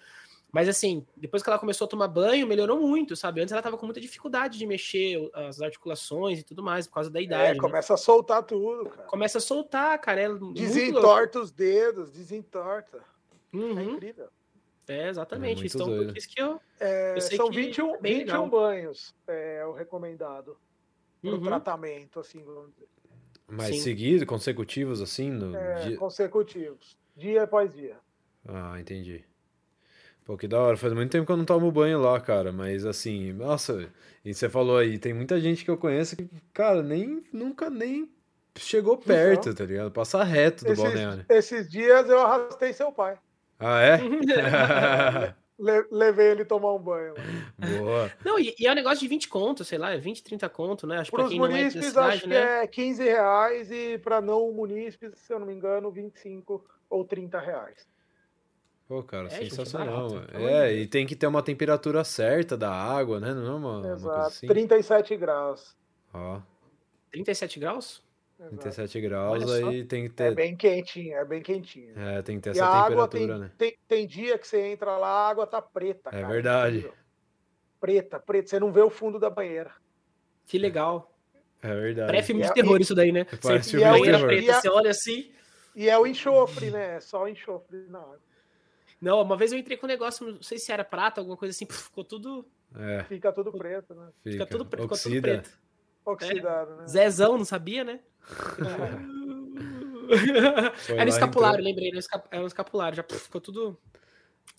[0.51, 3.41] Mas assim, depois que ela começou a tomar banho, melhorou muito, sabe?
[3.41, 7.11] Antes ela tava com muita dificuldade de mexer as articulações e tudo mais, por causa
[7.11, 7.59] da idade.
[7.59, 7.95] É, começa né?
[7.95, 9.09] a soltar tudo, cara.
[9.09, 10.21] Começa a soltar, cara.
[10.23, 12.99] É desentorta os dedos, desentorta.
[13.53, 13.79] É uhum.
[13.79, 14.29] É incrível.
[14.87, 15.65] É, exatamente.
[15.65, 16.13] É então, doido.
[16.13, 16.61] por isso que eu.
[16.79, 20.57] É, eu são 21, 21 banhos é o recomendado
[21.25, 21.45] para o uhum.
[21.45, 22.89] tratamento, assim, vamos dizer.
[23.47, 25.31] Mas seguidos, consecutivos, assim?
[25.31, 25.97] No é, dia...
[25.97, 26.97] consecutivos.
[27.17, 27.97] Dia após dia.
[28.47, 29.25] Ah, entendi.
[30.25, 30.77] Pô, que da hora.
[30.77, 32.53] Faz muito tempo que eu não tomo banho lá, cara.
[32.53, 33.91] Mas assim, nossa,
[34.25, 38.11] e você falou aí, tem muita gente que eu conheço que, cara, nem nunca nem
[38.57, 39.91] chegou perto, então, tá ligado?
[39.91, 41.27] Passa reto do esses, balneário.
[41.29, 43.19] Esses dias eu arrastei seu pai.
[43.59, 44.01] Ah, é?
[45.59, 47.15] Le, levei ele tomar um banho.
[47.57, 48.11] Boa.
[48.25, 50.87] Não, e, e, é um negócio de 20 conto, sei lá, é 20, 30 conto,
[50.87, 50.99] né?
[50.99, 52.35] Acho Para os é munícipes, é cidade, acho né?
[52.35, 57.05] que é 15 reais e para não munícipes, se eu não me engano, 25 ou
[57.05, 57.87] 30 reais.
[58.89, 60.11] Pô, cara, é, sensacional.
[60.11, 63.33] Gente, é, é, e tem que ter uma temperatura certa da água, né?
[63.33, 64.03] Não é uma, Exato.
[64.03, 64.47] uma coisa assim?
[64.47, 65.77] 37 graus.
[66.13, 66.41] Ó.
[67.11, 68.04] 37 graus?
[68.47, 68.63] Exato.
[68.63, 70.33] 37 graus, aí tem que ter.
[70.33, 71.99] É bem quentinho, é bem quentinho.
[71.99, 73.51] É, tem que ter e essa temperatura, tem, né?
[73.57, 76.11] Tem, tem dia que você entra lá, a água tá preta.
[76.11, 76.91] É cara, verdade.
[77.81, 78.49] Preta, preta.
[78.49, 79.73] Você não vê o fundo da banheira.
[80.47, 81.13] Que legal.
[81.63, 82.07] É verdade.
[82.09, 83.25] Parece filme de terror, isso daí, né?
[83.43, 84.27] Parece filme de terror.
[84.27, 85.33] Preta, você olha assim.
[85.75, 86.97] E é o enxofre, né?
[86.97, 88.21] É só o enxofre na água.
[89.01, 91.55] Não, uma vez eu entrei com um negócio, não sei se era prata, alguma coisa
[91.55, 92.47] assim, ficou tudo.
[92.75, 93.05] É.
[93.05, 94.09] Fica tudo preto, né?
[94.23, 95.51] Fica, Fica tudo, ficou tudo preto.
[96.05, 96.77] Oxidado, é.
[96.77, 96.87] né?
[96.87, 98.01] Zezão, não sabia, né?
[100.89, 101.65] Era no escapulário, então.
[101.65, 101.89] lembrei,
[102.31, 103.79] era no escapulário, já ficou tudo.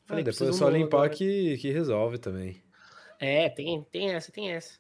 [0.06, 2.63] Falei, ah, depois é só limpar que, que resolve também.
[3.19, 4.80] É, tem, tem essa, tem essa.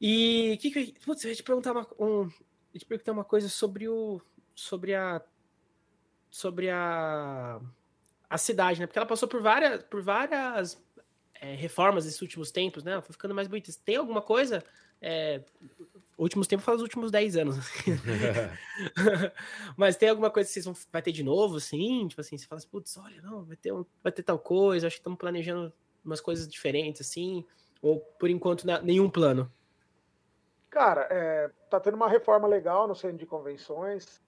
[0.00, 2.30] E que que putz, eu ia te perguntar uma, um,
[2.72, 4.20] eu te perguntar uma coisa sobre o
[4.54, 5.20] sobre a
[6.30, 7.60] sobre a
[8.28, 8.86] a cidade, né?
[8.86, 10.80] Porque ela passou por várias, por várias
[11.34, 12.92] é, reformas nesses últimos tempos, né?
[12.92, 13.72] Ela foi ficando mais bonita.
[13.84, 14.62] Tem alguma coisa?
[15.02, 15.42] É,
[16.22, 17.56] últimos tempos faz os últimos 10 anos.
[19.76, 22.06] Mas tem alguma coisa que vocês vão vai ter de novo, assim?
[22.08, 24.86] Tipo assim, você fala assim, putz, olha, não, vai ter, um, vai ter tal coisa,
[24.86, 25.72] acho que estamos planejando
[26.04, 27.44] umas coisas diferentes, assim,
[27.82, 29.50] ou por enquanto nenhum plano?
[30.68, 34.20] Cara, é, tá tendo uma reforma legal no centro de convenções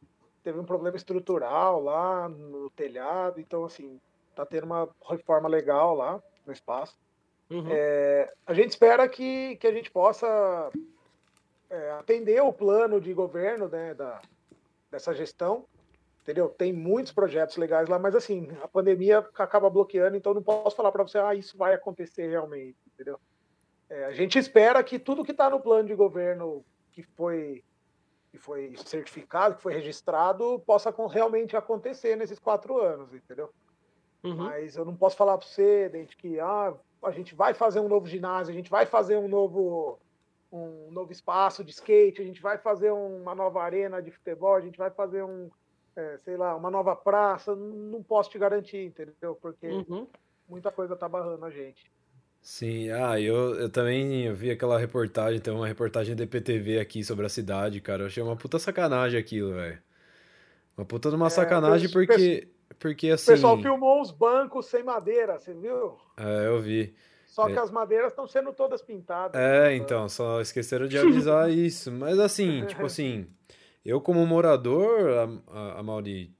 [0.42, 4.00] teve um problema estrutural lá no telhado, então assim,
[4.34, 6.96] tá tendo uma reforma legal lá no espaço.
[7.50, 7.66] Uhum.
[7.70, 10.70] É, a gente espera que, que a gente possa
[11.72, 14.20] é, atender o plano de governo né, da,
[14.90, 15.64] dessa gestão,
[16.20, 16.50] entendeu?
[16.50, 20.92] Tem muitos projetos legais lá, mas assim, a pandemia acaba bloqueando, então não posso falar
[20.92, 23.18] para você, ah, isso vai acontecer realmente, entendeu?
[23.88, 27.64] É, a gente espera que tudo que está no plano de governo que foi
[28.30, 33.50] que foi certificado, que foi registrado, possa realmente acontecer nesses quatro anos, entendeu?
[34.24, 34.36] Uhum.
[34.36, 37.88] Mas eu não posso falar para você, Dente, que ah, a gente vai fazer um
[37.88, 40.00] novo ginásio, a gente vai fazer um novo,
[40.52, 44.60] um novo espaço de skate, a gente vai fazer uma nova arena de futebol, a
[44.60, 45.50] gente vai fazer um,
[45.96, 47.56] é, sei lá, uma nova praça.
[47.56, 49.34] Não posso te garantir, entendeu?
[49.40, 50.06] Porque uhum.
[50.46, 51.90] muita coisa tá barrando a gente.
[52.42, 57.24] Sim, ah, eu, eu também vi aquela reportagem, tem uma reportagem da EPTV aqui sobre
[57.24, 58.02] a cidade, cara.
[58.02, 59.80] Eu achei uma puta sacanagem aquilo, velho.
[60.76, 62.48] Uma puta de uma é, sacanagem porque,
[62.80, 63.30] porque assim.
[63.30, 65.96] O pessoal filmou os bancos sem madeira, você viu?
[66.16, 66.92] É, eu vi.
[67.32, 67.58] Só que é.
[67.58, 69.40] as madeiras estão sendo todas pintadas.
[69.40, 71.90] É, então, só esqueceram de avisar isso.
[71.90, 73.26] Mas assim, tipo assim,
[73.82, 76.30] eu como morador, a, a, a Mauri,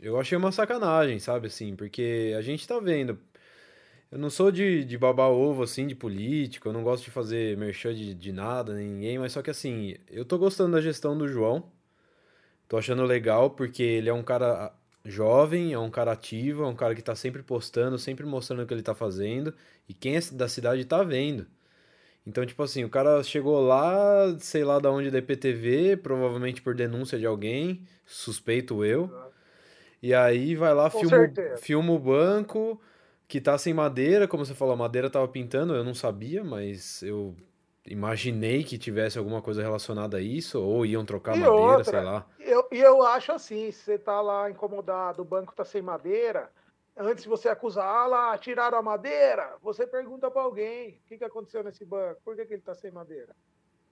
[0.00, 3.16] eu achei uma sacanagem, sabe assim, porque a gente tá vendo
[4.10, 7.56] eu não sou de, de babar ovo, assim, de político, eu não gosto de fazer
[7.56, 11.16] merchan de, de nada, nem ninguém, mas só que assim, eu tô gostando da gestão
[11.16, 11.70] do João.
[12.66, 14.72] Tô achando legal, porque ele é um cara
[15.04, 18.66] jovem, é um cara ativo, é um cara que tá sempre postando, sempre mostrando o
[18.66, 19.54] que ele tá fazendo,
[19.88, 21.46] e quem é da cidade tá vendo.
[22.26, 26.74] Então, tipo assim, o cara chegou lá, sei lá da onde da IPTV, provavelmente por
[26.74, 29.10] denúncia de alguém, suspeito eu.
[30.02, 32.80] E aí vai lá, filma, filma o banco,
[33.26, 37.02] que tá sem madeira, como você falou, a madeira tava pintando, eu não sabia, mas
[37.02, 37.34] eu
[37.86, 42.00] imaginei que tivesse alguma coisa relacionada a isso, ou iam trocar e madeira, outra, sei
[42.00, 42.26] lá.
[42.50, 46.50] E eu, eu acho assim, se você tá lá incomodado, o banco tá sem madeira,
[46.96, 51.18] antes de você acusar, ah lá, tiraram a madeira, você pergunta para alguém, o que,
[51.18, 53.36] que aconteceu nesse banco, por que, que ele tá sem madeira?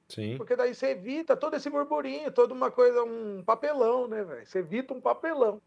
[0.09, 0.37] Sim.
[0.37, 4.45] Porque daí você evita todo esse burburinho, toda uma coisa, um papelão, né, velho?
[4.45, 5.63] Você evita um papelão.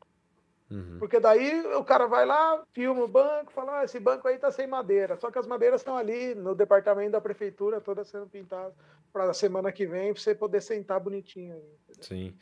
[0.70, 0.98] Uhum.
[1.00, 4.52] Porque daí o cara vai lá, filma o banco, fala, ah, esse banco aí tá
[4.52, 5.16] sem madeira.
[5.18, 8.74] Só que as madeiras estão ali no departamento da prefeitura, todas sendo pintadas
[9.14, 11.56] para a semana que vem, para você poder sentar bonitinho.
[11.56, 12.38] Aí, Sim.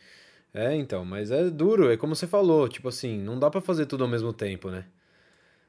[0.53, 3.85] É, então, mas é duro, é como você falou, tipo assim, não dá para fazer
[3.85, 4.85] tudo ao mesmo tempo, né?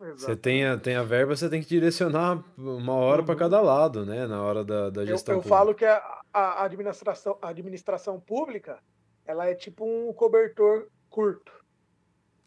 [0.00, 0.20] Exato.
[0.20, 3.26] Você tem a, tem a verba, você tem que direcionar uma hora uhum.
[3.26, 4.26] para cada lado, né?
[4.26, 5.34] Na hora da, da gestão.
[5.34, 8.78] Eu, eu falo que a, a, administração, a administração pública
[9.26, 11.52] ela é tipo um cobertor curto.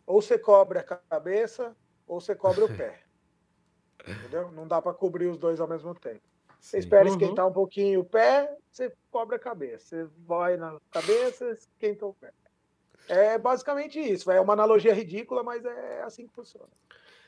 [0.06, 1.76] Ou você cobre a cabeça,
[2.08, 3.04] ou você cobre o pé.
[4.08, 4.52] Entendeu?
[4.52, 6.33] Não dá para cobrir os dois ao mesmo tempo.
[6.64, 7.12] Você espera uhum.
[7.12, 9.86] esquentar um pouquinho o pé, você cobre a cabeça.
[9.86, 12.32] Você vai na cabeça, esquenta o pé.
[13.10, 14.32] É basicamente isso.
[14.32, 16.70] É uma analogia ridícula, mas é assim que funciona.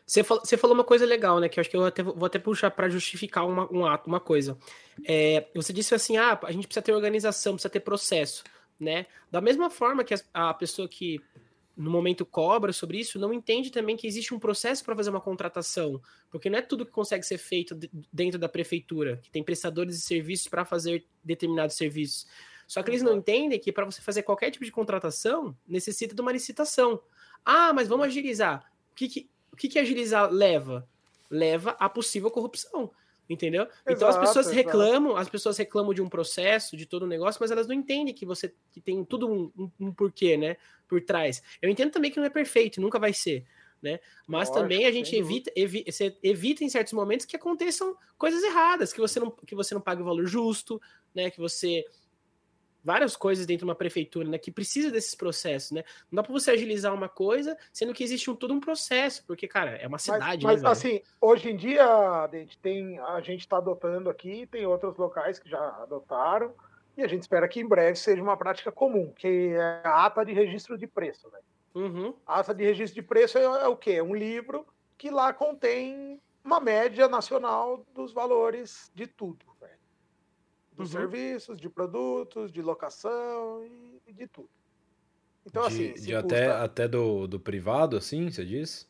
[0.07, 1.49] Você falou, você falou uma coisa legal, né?
[1.49, 4.21] Que eu acho que eu até, vou até puxar para justificar uma, um ato, uma
[4.21, 4.57] coisa.
[5.05, 8.41] É, você disse assim: ah, a gente precisa ter organização, precisa ter processo,
[8.79, 9.05] né?
[9.29, 11.21] Da mesma forma que a, a pessoa que
[11.75, 15.19] no momento cobra sobre isso, não entende também que existe um processo para fazer uma
[15.19, 17.77] contratação, porque não é tudo que consegue ser feito
[18.11, 22.25] dentro da prefeitura, que tem prestadores de serviços para fazer determinados serviços.
[22.67, 26.21] Só que eles não entendem que para você fazer qualquer tipo de contratação, necessita de
[26.21, 27.01] uma licitação.
[27.43, 28.71] Ah, mas vamos agilizar.
[28.91, 30.87] O que, que, o que, que agilizar leva?
[31.29, 32.91] Leva a possível corrupção.
[33.27, 33.63] Entendeu?
[33.63, 34.55] Exato, então as pessoas exato.
[34.55, 38.13] reclamam, as pessoas reclamam de um processo, de todo o negócio, mas elas não entendem
[38.13, 40.57] que você que tem tudo um, um, um porquê, né?
[40.87, 41.41] Por trás.
[41.61, 43.45] Eu entendo também que não é perfeito, nunca vai ser.
[43.81, 43.99] Né?
[44.27, 45.91] Mas Lógico, também a gente evita, evita,
[46.23, 50.01] evita em certos momentos que aconteçam coisas erradas, que você não, que você não pague
[50.01, 50.81] o valor justo,
[51.13, 51.29] né?
[51.29, 51.85] Que você
[52.85, 55.83] várias coisas dentro de uma prefeitura, né, que precisa desses processos, né?
[56.11, 59.47] Não dá para você agilizar uma coisa, sendo que existe um, todo um processo, porque,
[59.47, 63.19] cara, é uma cidade, mas, né, mas assim, hoje em dia, a gente tem, a
[63.21, 66.53] gente está adotando aqui, tem outros locais que já adotaram,
[66.97, 70.23] e a gente espera que em breve seja uma prática comum, que é a ata
[70.23, 71.39] de registro de preço, né?
[71.73, 72.13] Uhum.
[72.25, 73.93] A ata de registro de preço é, é o quê?
[73.93, 74.65] É um livro
[74.97, 79.45] que lá contém uma média nacional dos valores de tudo
[80.75, 80.99] dos uhum.
[80.99, 83.65] serviços, de produtos, de locação
[84.05, 84.49] e de tudo.
[85.45, 85.93] Então, de, assim.
[85.93, 86.19] De custa...
[86.19, 88.89] até, até do, do privado, assim, você diz?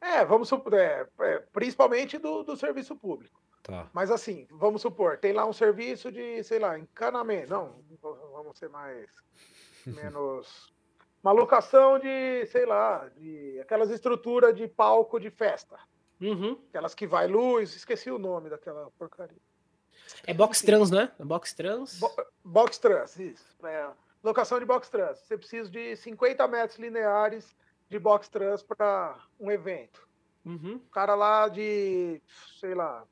[0.00, 3.40] É, vamos supor, é, é, principalmente do, do serviço público.
[3.66, 3.90] Tá.
[3.92, 7.50] Mas assim, vamos supor, tem lá um serviço de, sei lá, encanamento.
[7.50, 9.10] Não, vamos ser mais.
[9.84, 10.72] menos.
[11.20, 15.76] Uma locação de, sei lá, de aquelas estruturas de palco de festa.
[16.20, 16.56] Uhum.
[16.68, 19.40] Aquelas que vai luz, esqueci o nome daquela porcaria.
[20.24, 21.10] É box trans, né?
[21.18, 21.98] É box trans?
[21.98, 22.10] Bo
[22.44, 23.66] box trans, isso.
[23.66, 23.90] É.
[24.22, 25.18] Locação de box trans.
[25.18, 27.56] Você precisa de 50 metros lineares
[27.88, 30.06] de box trans para um evento.
[30.44, 30.76] Uhum.
[30.76, 32.22] O cara lá de,
[32.60, 33.04] sei lá,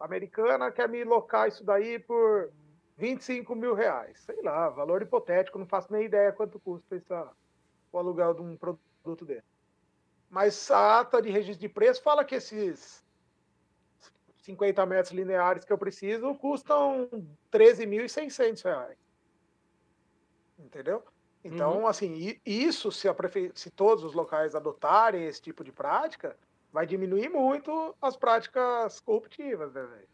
[0.00, 2.50] americana quer me locar isso daí por
[2.96, 4.20] 25 mil reais.
[4.20, 7.30] Sei lá, valor hipotético, não faço nem ideia quanto custa essa,
[7.92, 9.44] o aluguel de um produto dele.
[10.28, 13.04] Mas a ata de registro de preço fala que esses
[14.42, 17.08] 50 metros lineares que eu preciso custam
[17.52, 18.98] 13.600 reais.
[20.58, 21.02] Entendeu?
[21.44, 21.86] Então, uhum.
[21.86, 23.52] assim, isso, se, a prefe...
[23.54, 26.36] se todos os locais adotarem esse tipo de prática,
[26.72, 30.08] vai diminuir muito as práticas corruptivas, né, velho?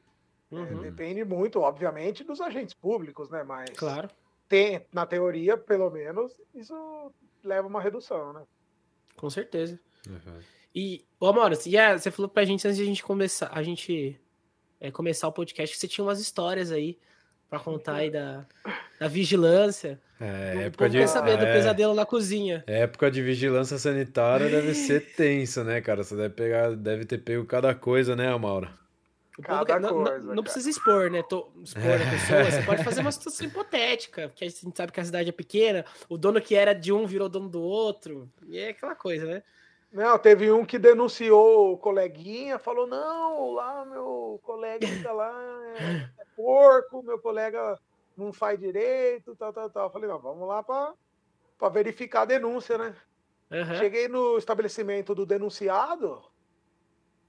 [0.52, 0.80] É, uhum.
[0.80, 3.42] É, depende muito, obviamente, dos agentes públicos, né?
[3.42, 4.08] Mas claro.
[4.48, 8.42] tem, na teoria, pelo menos, isso leva uma redução, né?
[9.16, 9.78] Com certeza.
[10.08, 10.40] Uhum.
[10.74, 14.20] E, ô Amora, yeah, você falou pra gente antes de a gente começar, a gente
[14.80, 16.98] é, começar o podcast, que você tinha umas histórias aí
[17.54, 18.44] para contar aí da,
[18.98, 20.00] da vigilância.
[20.20, 22.64] É, o época de saber do é, pesadelo na cozinha.
[22.66, 26.02] Época de vigilância sanitária deve ser tenso, né, cara?
[26.02, 28.72] Você deve pegar, deve ter pego cada coisa, né, Amaura?
[29.42, 31.22] Cada não, coisa, não, não precisa expor, né?
[31.22, 32.44] Tô, expor a pessoa.
[32.44, 35.84] Você pode fazer uma situação hipotética, porque a gente sabe que a cidade é pequena,
[36.08, 38.28] o dono que era de um virou dono do outro.
[38.46, 39.42] E é aquela coisa, né?
[39.94, 45.32] Não, teve um que denunciou o coleguinha, falou: não, lá meu colega fica lá,
[45.76, 47.78] é, é porco, meu colega
[48.16, 49.92] não faz direito, tal, tal, tal.
[49.92, 52.96] falei, não, vamos lá para verificar a denúncia, né?
[53.52, 53.76] Uhum.
[53.76, 56.24] Cheguei no estabelecimento do denunciado,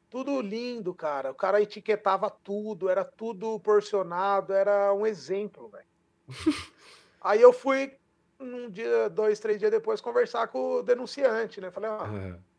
[0.09, 1.29] tudo lindo, cara.
[1.29, 5.85] O cara etiquetava tudo, era tudo porcionado, era um exemplo, velho.
[7.21, 7.95] Aí eu fui
[8.39, 11.69] um dia, dois, três dias depois conversar com o denunciante, né?
[11.69, 12.05] Falei, ó.
[12.05, 12.54] Uhum lá,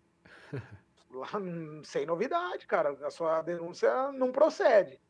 [1.84, 2.90] sem novidade, cara.
[3.06, 5.00] A sua denúncia não procede.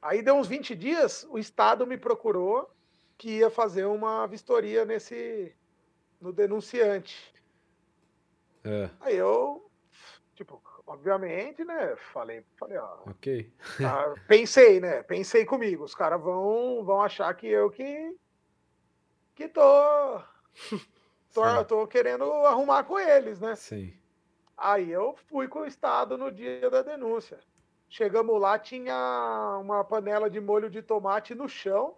[0.00, 2.70] Aí deu uns 20 dias, o Estado me procurou
[3.18, 5.54] que ia fazer uma vistoria nesse
[6.20, 7.34] no denunciante.
[8.64, 8.90] É.
[9.00, 9.70] Aí eu,
[10.34, 11.96] tipo, obviamente, né?
[12.12, 12.98] Falei, falei, ó.
[13.06, 13.52] Ok.
[13.80, 15.02] Tá, pensei, né?
[15.02, 15.84] Pensei comigo.
[15.84, 18.16] Os caras vão, vão achar que eu que
[19.34, 20.20] que tô
[21.32, 23.54] tô, tô querendo arrumar com eles, né?
[23.54, 23.92] Sim.
[24.56, 27.38] Aí eu fui com o Estado no dia da denúncia.
[27.88, 31.96] Chegamos lá, tinha uma panela de molho de tomate no chão,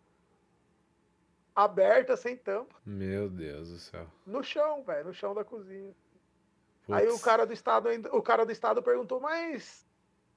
[1.55, 2.75] aberta, sem tampa.
[2.85, 4.07] Meu Deus do céu.
[4.27, 5.95] No chão, velho, no chão da cozinha.
[6.91, 9.87] Aí o cara do Estado, o cara do Estado perguntou, mas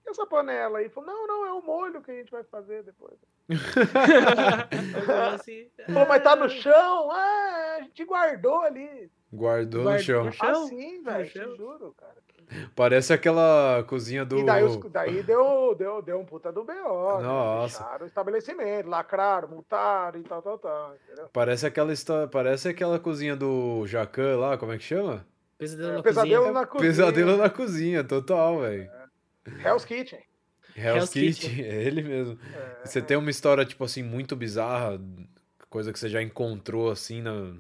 [0.06, 0.86] e essa panela aí?
[0.86, 3.18] Ele falou, não, não, é o molho que a gente vai fazer depois.
[5.34, 7.16] assim, Falou, mas tá no chão?
[7.16, 9.12] É, a gente guardou ali.
[9.34, 10.26] Guardou no chão.
[10.26, 10.66] no chão?
[10.66, 11.56] Assim, velho, te chão?
[11.56, 12.16] juro, cara.
[12.76, 14.40] Parece aquela cozinha do.
[14.40, 16.74] E daí, os- daí deu, deu, deu um puta do BO.
[16.74, 17.24] né?
[17.24, 17.82] Nossa.
[17.84, 20.96] Fecharam o estabelecimento, lacraram, multaram e tal, tal, tal.
[21.06, 21.30] Entendeu?
[21.32, 21.94] Parece aquela
[22.30, 25.26] Parece aquela cozinha do Jacan lá, como é que chama?
[25.58, 26.52] Pesadelo na Pesadelo cozinha.
[26.60, 26.90] na cozinha.
[26.92, 28.90] Pesadelo na cozinha, total, velho.
[29.64, 30.20] Hell's Kitchen.
[30.76, 32.38] Hell's Hell's Kitchen, é ele mesmo.
[32.54, 35.00] É, Você tem uma história, tipo assim, muito bizarra,
[35.70, 37.54] coisa que você já encontrou, assim, na,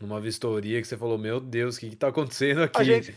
[0.00, 2.80] numa vistoria, que você falou, meu Deus, o que que tá acontecendo aqui?
[2.80, 3.16] A gente-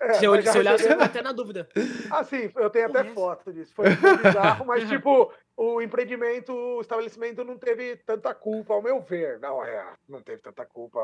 [0.00, 1.68] é, Se, já se olhar, você fica até na dúvida.
[2.10, 3.72] Ah, sim, eu tenho até foto disso.
[3.74, 9.00] Foi muito bizarro, mas, tipo, o empreendimento, o estabelecimento não teve tanta culpa, ao meu
[9.00, 9.38] ver.
[9.40, 10.98] Não, é, não teve tanta culpa,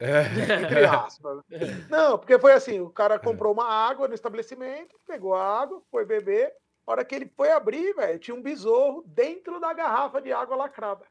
[0.00, 1.40] é, É, entre aspas.
[1.88, 6.04] Não, porque foi assim, o cara comprou uma água no estabelecimento, pegou a água, foi
[6.04, 6.52] beber,
[6.86, 10.56] a hora que ele foi abrir, velho, tinha um besouro dentro da garrafa de água
[10.56, 11.04] lacrada.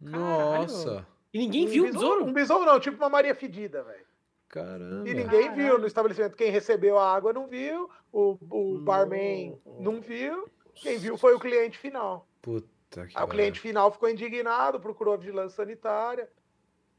[0.00, 2.08] nossa, E ninguém um viu o besouro?
[2.08, 2.24] besouro?
[2.30, 4.06] Um besouro não, tipo uma Maria Fedida, velho.
[4.48, 5.08] caramba.
[5.08, 5.54] E ninguém Caralho.
[5.54, 6.36] viu no estabelecimento.
[6.36, 8.84] Quem recebeu a água não viu, o, o Não.
[8.84, 12.26] barman não viu, quem viu foi o cliente final.
[12.40, 16.30] Puta que Aí o cliente final ficou indignado, procurou a vigilância sanitária.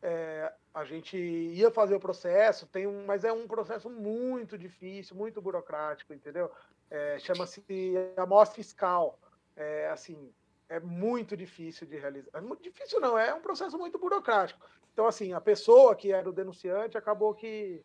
[0.02, 5.16] É, a gente ia fazer o processo, tem um, mas é um processo muito difícil,
[5.16, 6.52] muito burocrático, entendeu?
[6.92, 7.64] É, Chama-se
[8.16, 9.20] amostra fiscal.
[9.56, 10.32] É, assim,
[10.70, 12.30] é muito difícil de realizar.
[12.34, 14.59] É muito difícil não, é um processo muito burocrático.
[14.93, 17.84] Então, assim, a pessoa que era o denunciante acabou que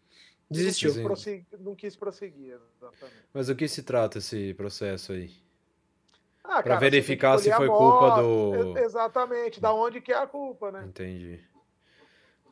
[0.50, 0.90] Desistiu.
[0.90, 3.24] Não quis, prosseguir, não quis prosseguir, exatamente.
[3.32, 5.30] Mas o que se trata esse processo aí?
[6.44, 10.70] Ah, cara, que verificar se foi culpa do- Exatamente, da onde que é a culpa,
[10.70, 10.84] né?
[10.86, 11.40] Entendi.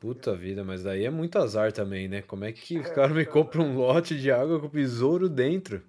[0.01, 2.23] Puta vida, mas daí é muito azar também, né?
[2.23, 5.83] Como é que os É, caras me compram um lote de água com besouro dentro?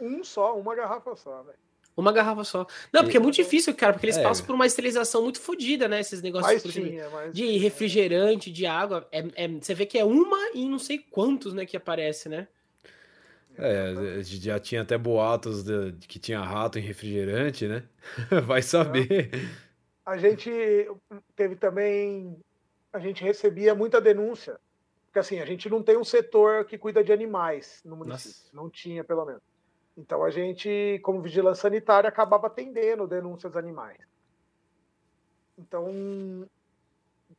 [0.00, 1.58] Um só, uma garrafa só, velho.
[2.00, 2.64] Uma garrafa só.
[2.92, 4.22] Não, porque é muito difícil, cara, porque eles É.
[4.22, 5.98] passam por uma esterilização muito fodida, né?
[5.98, 7.34] Esses negócios Mas exemplo, tinha, mas.
[7.34, 9.08] de refrigerante, de água.
[9.10, 12.46] É, é- você vê que é uma em não sei quantos, né, que aparece, né?
[13.56, 17.82] É, já tinha até boatos de, de que tinha rato em refrigerante, né?
[18.46, 19.30] Vai saber.
[20.06, 20.48] A gente
[21.34, 22.36] teve também.
[22.92, 24.56] A gente recebia muita denúncia.
[25.06, 28.30] Porque assim, a gente não tem um setor que cuida de animais no município.
[28.30, 28.50] Nossa.
[28.56, 29.42] Não tinha, pelo menos.
[29.98, 33.98] Então a gente, como vigilância sanitária, acabava atendendo denúncias animais.
[35.58, 36.46] Então,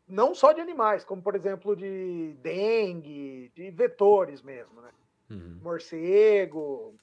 [0.05, 4.91] não só de animais, como por exemplo de dengue, de vetores mesmo, né?
[5.29, 5.59] Uhum.
[5.61, 6.95] Morcego,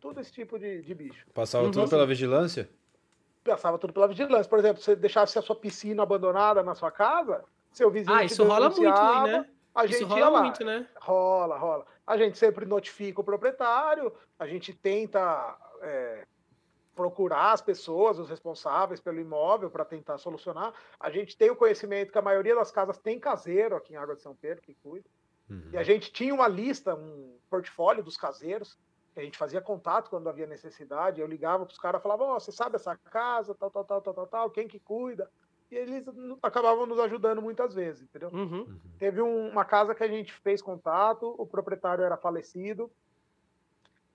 [0.00, 1.26] todo esse tipo de, de bicho.
[1.34, 1.72] Passava Uhum.
[1.72, 2.66] tudo pela vigilância?
[3.44, 4.50] passava tudo pela vigilância.
[4.50, 8.42] Por exemplo, você deixasse a sua piscina abandonada na sua casa, seu vizinho Ah, isso
[8.42, 9.46] rola muito né?
[9.76, 10.42] A Isso gente rola ia lá.
[10.42, 10.88] muito, né?
[10.98, 11.86] Rola, rola.
[12.06, 16.26] A gente sempre notifica o proprietário, a gente tenta é,
[16.94, 20.72] procurar as pessoas, os responsáveis pelo imóvel, para tentar solucionar.
[20.98, 24.16] A gente tem o conhecimento que a maioria das casas tem caseiro aqui em Água
[24.16, 25.08] de São Pedro que cuida.
[25.50, 25.68] Uhum.
[25.72, 28.78] E a gente tinha uma lista, um portfólio dos caseiros,
[29.12, 31.20] que a gente fazia contato quando havia necessidade.
[31.20, 34.00] Eu ligava para os caras e falava: Ó, você sabe essa casa, tal, tal, tal,
[34.00, 35.30] tal, tal, tal, quem que cuida?
[35.70, 36.04] E eles
[36.42, 38.30] acabavam nos ajudando muitas vezes, entendeu?
[38.30, 38.60] Uhum.
[38.62, 38.80] Uhum.
[38.98, 42.90] Teve um- uma casa que a gente fez contato, o proprietário era falecido.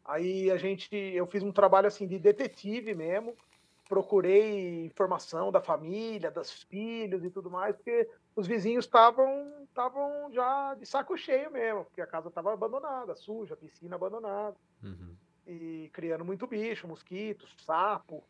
[0.04, 3.36] Aí a gente, eu fiz um trabalho assim de detetive mesmo,
[3.88, 10.74] procurei informação da família, dos filhos e tudo mais, porque os vizinhos estavam estavam já
[10.76, 15.16] de saco cheio mesmo, porque a casa estava abandonada, suja, piscina abandonada Uhum.
[15.48, 18.24] e criando muito bicho, mosquitos, sapo.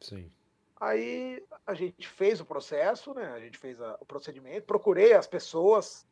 [0.00, 0.30] Sim.
[0.80, 3.26] Aí a gente fez o processo, né?
[3.32, 6.06] A gente fez a- o procedimento, procurei as pessoas,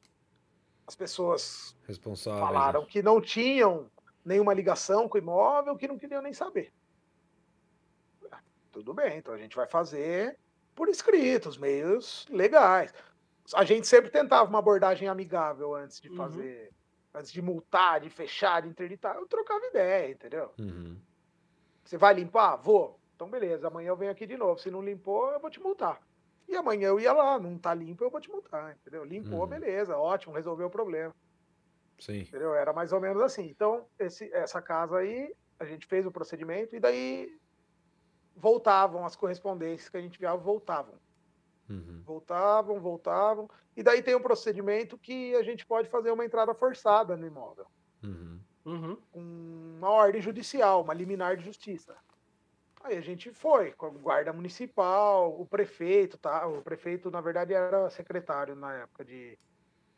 [0.87, 2.41] as pessoas Responsável.
[2.41, 3.91] falaram que não tinham
[4.23, 6.71] nenhuma ligação com o imóvel, que não queriam nem saber.
[8.31, 8.41] Ah,
[8.71, 10.39] Tudo bem, então a gente vai fazer
[10.75, 12.93] por escrito, os meios legais.
[13.55, 16.17] A gente sempre tentava uma abordagem amigável antes de Uhum.
[16.17, 16.71] fazer,
[17.15, 19.17] antes de multar, de fechar, de interditar.
[19.17, 20.53] Eu trocava ideia, entendeu?
[20.61, 21.01] Uhum.
[21.83, 22.57] Você vai limpar?
[22.57, 22.98] Vou.
[23.19, 24.61] Então, beleza, amanhã eu venho aqui de novo.
[24.61, 26.01] Se não limpou, eu vou te multar.
[26.47, 29.05] E amanhã eu ia lá, não tá limpo, eu vou te multar, entendeu?
[29.05, 29.49] Limpou, Uhum.
[29.49, 31.13] beleza, ótimo, resolveu o problema.
[31.99, 32.21] Sim.
[32.21, 32.55] Entendeu?
[32.55, 33.47] Era mais ou menos assim.
[33.49, 37.29] Então, esse, essa casa aí, a gente fez o procedimento e daí
[38.37, 40.95] voltavam as correspondências que a gente enviava, voltavam.
[41.69, 42.01] Uhum.
[42.05, 43.51] Voltavam, voltavam.
[43.77, 47.67] E daí tem um procedimento que a gente pode fazer uma entrada forçada no imóvel.
[48.05, 48.41] Uhum.
[48.65, 48.97] Uhum.
[49.11, 49.21] com
[49.79, 51.97] uma ordem judicial, uma liminar de justiça.
[52.83, 56.47] Aí a gente foi com a guarda municipal, o prefeito, tá?
[56.47, 59.39] O prefeito, na verdade, era secretário na época de,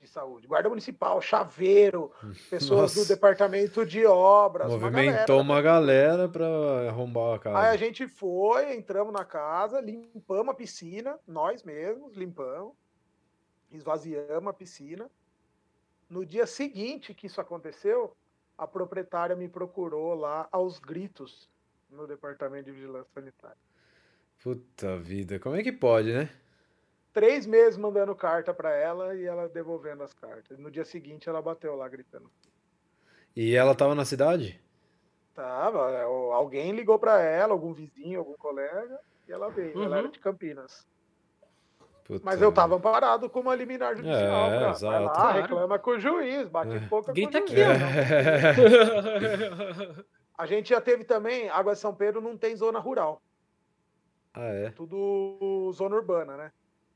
[0.01, 0.47] de saúde.
[0.47, 2.11] Guarda municipal, chaveiro,
[2.49, 3.01] pessoas Nossa.
[3.01, 4.73] do departamento de obras.
[4.73, 5.43] uma Movimentou galera.
[5.43, 6.47] uma galera pra
[6.89, 7.59] arrombar a casa.
[7.59, 12.75] Aí a gente foi, entramos na casa, limpamos a piscina, nós mesmos limpamos,
[13.71, 15.11] esvaziamos a piscina.
[16.09, 18.17] No dia seguinte que isso aconteceu,
[18.57, 21.49] a proprietária me procurou lá aos gritos
[21.91, 23.57] no departamento de vigilância sanitária.
[24.43, 26.31] Puta vida, como é que pode, né?
[27.13, 30.59] Três meses mandando carta para ela e ela devolvendo as cartas.
[30.59, 32.31] No dia seguinte ela bateu lá gritando.
[33.35, 34.61] E ela tava na cidade?
[35.35, 39.73] Tava, é, alguém ligou para ela, algum vizinho, algum colega, e ela veio.
[39.73, 39.95] Ela Uhum.
[39.95, 40.87] era de Campinas.
[42.05, 44.21] Puta Mas eu tava parado com uma liminar judicial.
[44.21, 44.61] É, cara.
[44.61, 45.05] Vai exato.
[45.05, 45.43] lá, Claro.
[45.43, 46.79] reclama com o juiz, bate É.
[46.81, 47.61] boca Grita com o aqui.
[47.61, 47.71] É.
[50.41, 53.21] A gente já teve também, Água de São Pedro não tem zona rural,
[54.33, 54.71] Ah, é?
[54.71, 56.53] tudo zona urbana, né?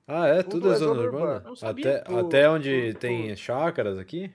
[0.07, 0.43] Ah, é?
[0.43, 1.51] Tudo Tudo é é zona zona urbana?
[1.51, 1.71] urbana.
[1.71, 4.33] Até, Tudo, até onde tudo, tem chácaras aqui?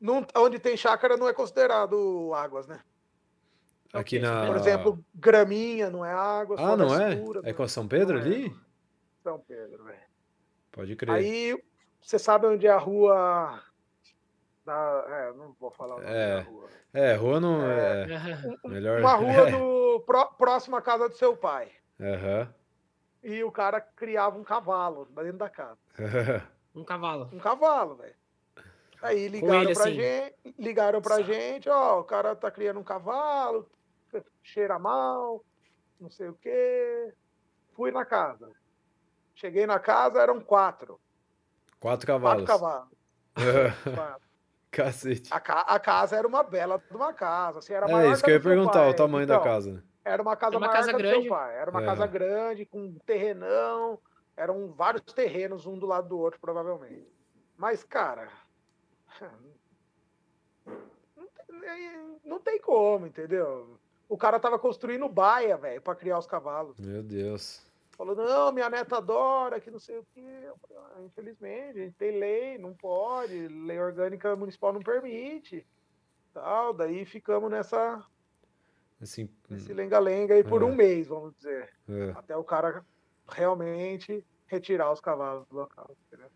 [0.00, 2.80] Não, onde tem chácara não é considerado águas, né?
[3.92, 4.46] Aqui na.
[4.46, 6.56] Por exemplo, graminha não é água.
[6.58, 7.14] Ah, não é?
[7.14, 8.48] escura, É com São Pedro é, ali?
[8.48, 8.60] não.
[9.22, 9.98] São Pedro, velho.
[10.70, 11.14] Pode crer.
[11.14, 11.62] Aí,
[12.00, 13.60] você sabe onde é a rua.
[14.64, 16.36] Da, é, não vou falar o nome É.
[16.36, 16.68] da rua.
[16.94, 18.06] É, rua não é.
[18.64, 19.00] Melhor.
[19.00, 21.70] Uma rua no, pró- próxima à casa do seu pai.
[22.00, 22.48] Aham.
[23.24, 25.78] E o cara criava um cavalo dentro da casa.
[26.74, 27.28] um cavalo.
[27.32, 28.14] Um cavalo, velho.
[29.00, 29.94] Aí ligaram ele, pra assim.
[29.94, 33.68] gente, ligaram pra Sa- gente, ó, o cara tá criando um cavalo,
[34.44, 35.44] cheira mal,
[36.00, 37.12] não sei o quê.
[37.74, 38.48] Fui na casa.
[39.34, 41.00] Cheguei na casa, eram quatro.
[41.80, 42.46] Quatro Quatro cavalos.
[42.46, 42.88] cavalos.
[43.94, 44.31] Quatro.
[44.72, 45.32] Cacete.
[45.32, 47.58] A, ca- a casa era uma bela de uma casa.
[47.60, 48.88] Assim, era É maior isso que eu ia perguntar, pai.
[48.90, 49.84] o tamanho da Então, casa.
[50.04, 51.20] Era uma casa Era uma maior casa que a do grande.
[51.22, 51.56] seu pai.
[51.56, 51.84] Era uma É.
[51.84, 53.98] casa grande, com um terrenão.
[54.36, 57.06] Eram vários terrenos, um do lado do outro, provavelmente.
[57.56, 58.28] Mas, cara.
[60.66, 61.28] Não
[61.60, 63.78] tem, não tem como, entendeu?
[64.08, 66.78] O cara tava construindo baia, velho, pra criar os cavalos.
[66.78, 67.64] Meu Deus.
[67.96, 70.20] Falou, não, minha neta adora, que não sei o quê.
[70.44, 75.66] Eu falei, ah, infelizmente, a gente tem lei, não pode, lei orgânica municipal não permite.
[76.32, 78.02] Tal, daí ficamos nessa,
[79.00, 79.28] Assim.
[79.50, 80.64] nesse lenga-lenga aí por É.
[80.64, 81.70] um mês, vamos dizer.
[81.88, 82.10] é.
[82.16, 82.84] Até o cara
[83.28, 85.94] realmente retirar os cavalos do local.
[86.06, 86.30] Entendeu?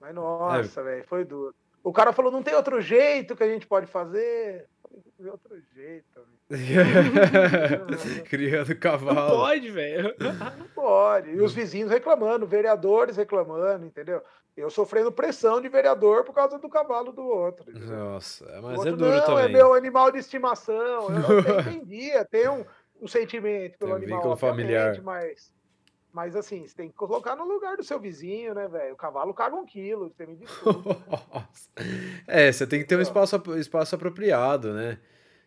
[0.00, 1.54] Mas nossa, velho, foi duro.
[1.82, 4.68] O cara falou, não tem outro jeito que a gente pode fazer?
[5.04, 6.20] Não tem outro jeito.
[8.28, 9.36] Criando Não cavalo.
[9.36, 10.14] pode, velho.
[10.58, 11.30] Não pode.
[11.30, 14.22] E os vizinhos reclamando, vereadores reclamando, entendeu?
[14.56, 17.70] Eu sofrendo pressão de vereador por causa do cavalo do outro.
[17.70, 17.90] entendeu?
[17.96, 19.44] Nossa, O mas outro, é duro não, também.
[19.44, 21.08] é meu animal de estimação.
[21.10, 22.64] Eu até entendia, tem um,
[23.00, 25.00] um sentimento pelo Tem um animal, familiar.
[25.02, 25.52] mas,
[26.12, 28.94] mas assim, você tem que colocar no lugar do seu vizinho, né, velho?
[28.94, 30.96] O cavalo caga um quilo, você me desculpa.
[31.08, 31.70] Nossa.
[32.26, 34.98] É, você tem que ter um espaço, espaço apropriado, né?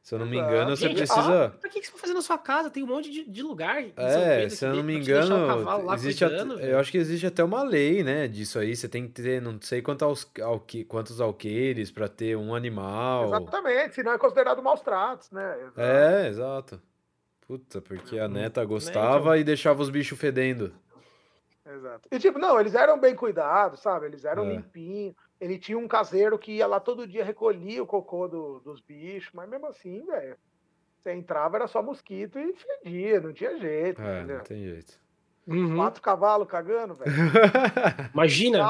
[0.04, 1.46] Se eu não me engano, você Gente, precisa.
[1.46, 2.72] ah, pra que você vai fazer na sua casa?
[2.72, 3.84] Tem um monte de, de lugar.
[3.96, 7.44] É, Pedro se eu que não me engano, existe cuidando, eu acho que existe até
[7.44, 8.76] uma lei, né, disso aí.
[8.76, 13.26] Você tem que ter, não sei quantos, alque, quantos alqueires para ter um animal.
[13.26, 15.56] Exatamente, senão é considerado maus tratos, né?
[15.60, 15.82] Exato.
[15.82, 16.82] É, exato.
[17.52, 19.36] Puta, porque a Hum, neta gostava então.
[19.36, 20.74] e deixava os bichos fedendo.
[21.66, 22.08] Exato.
[22.10, 24.06] E tipo, não, eles eram bem cuidados, sabe?
[24.06, 24.54] Eles eram É.
[24.56, 25.14] limpinhos.
[25.40, 29.32] Ele tinha um caseiro que ia lá todo dia recolhia o cocô do- dos bichos,
[29.34, 30.38] mas mesmo assim, velho,
[30.98, 34.38] você entrava era só mosquito e fedia, não tinha jeito, É, entendeu?
[34.38, 34.94] não tem jeito.
[35.46, 35.76] Uhum.
[35.76, 37.12] Quatro cavalos cagando, velho.
[38.14, 38.66] Imagina.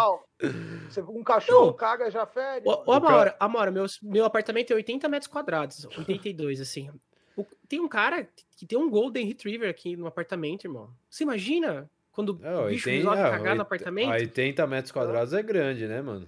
[1.07, 1.73] Um cachorro Não.
[1.73, 2.67] caga e já fede.
[2.67, 6.89] Ô, ô Amora, Amora, meu, meu apartamento é 80 metros quadrados, 82, assim.
[7.37, 8.27] O- tem um cara
[8.57, 10.89] que tem um Golden Retriever aqui no apartamento, irmão.
[11.09, 14.11] Você imagina quando o bicho 80, resolve cagar no apartamento?
[14.11, 16.27] 80 metros quadrados é grande, né, mano?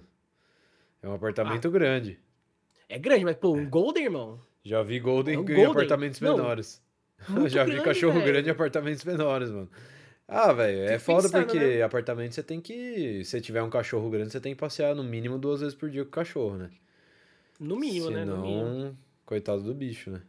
[1.02, 1.16] É um Ah.
[1.16, 2.18] apartamento grande.
[2.88, 4.40] É grande, mas, pô, um Golden, irmão.
[4.64, 5.66] Já vi Golden É um em Golden.
[5.70, 6.82] apartamentos Não, menores.
[7.48, 8.24] Já vi grande, cachorro velho.
[8.26, 9.70] grande em apartamentos menores, mano.
[10.26, 11.82] Ah, velho, é foda porque né?
[11.82, 13.22] apartamento você tem que.
[13.24, 16.02] Se tiver um cachorro grande, você tem que passear no mínimo duas vezes por dia
[16.02, 16.70] com o cachorro, né?
[17.60, 18.24] No mínimo, né?
[18.24, 18.68] No mínimo.
[18.70, 20.22] Senão, coitado do bicho, né?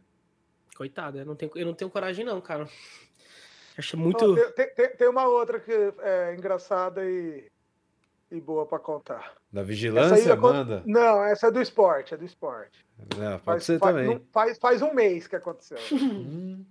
[0.76, 2.68] Coitado, eu não tenho, eu não tenho coragem, não, cara.
[3.78, 4.34] Acho muito.
[4.34, 7.50] tem, tem- tem- tem uma outra que é engraçada e,
[8.30, 9.34] e boa pra contar.
[9.52, 10.82] Da vigilância, acon- manda.
[10.86, 12.84] Não, essa é do esporte, é do esporte.
[13.18, 14.14] É, pode Faz, ser faz- também.
[14.14, 15.78] não- faz, faz um mês que aconteceu.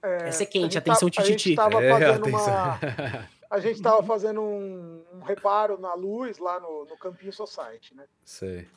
[0.00, 1.56] Hum, Essa é quente, atenção, tá- a gente tititi.
[1.56, 2.54] tava é, fazendo atenção.
[2.54, 2.78] uma,
[3.50, 8.04] A gente estava fazendo um, um, reparo na luz lá no, no Campinho Society, né?
[8.24, 8.68] Sei.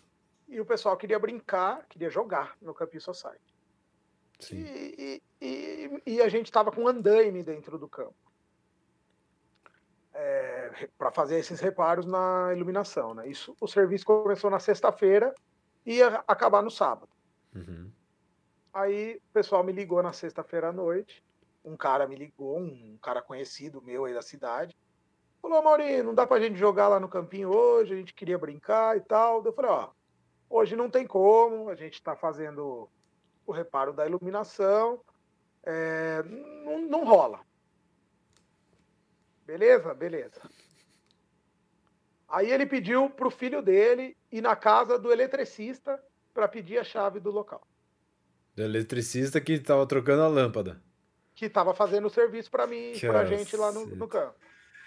[0.47, 3.50] E o pessoal queria brincar, queria jogar no Campinho Society.
[4.49, 8.15] E, e, e, e a gente estava com um andaime dentro do campo.
[10.13, 13.27] É, para fazer esses reparos na iluminação, né?
[13.27, 15.33] Isso, o serviço começou na sexta-feira
[15.85, 17.09] e ia acabar no sábado.
[17.55, 17.91] Uhum.
[18.73, 21.23] Aí o pessoal me ligou na sexta-feira à noite.
[21.63, 24.75] Um cara me ligou, um cara conhecido meu aí da cidade.
[25.41, 28.95] Falou, Maurinho, não dá pra gente jogar lá no campinho hoje, a gente queria brincar
[28.97, 29.43] e tal.
[29.43, 29.89] Eu falei, ó,
[30.49, 32.89] hoje não tem como, a gente tá fazendo
[33.45, 35.01] o reparo da iluminação,
[35.63, 37.41] é, não, não rola.
[39.45, 39.93] Beleza?
[39.93, 40.41] Beleza.
[42.27, 46.01] Aí ele pediu pro filho dele ir na casa do eletricista
[46.33, 47.67] para pedir a chave do local.
[48.55, 50.81] Do eletricista que tava trocando a lâmpada.
[51.35, 54.35] Que tava fazendo o serviço para mim, pra gente lá no, no, campo.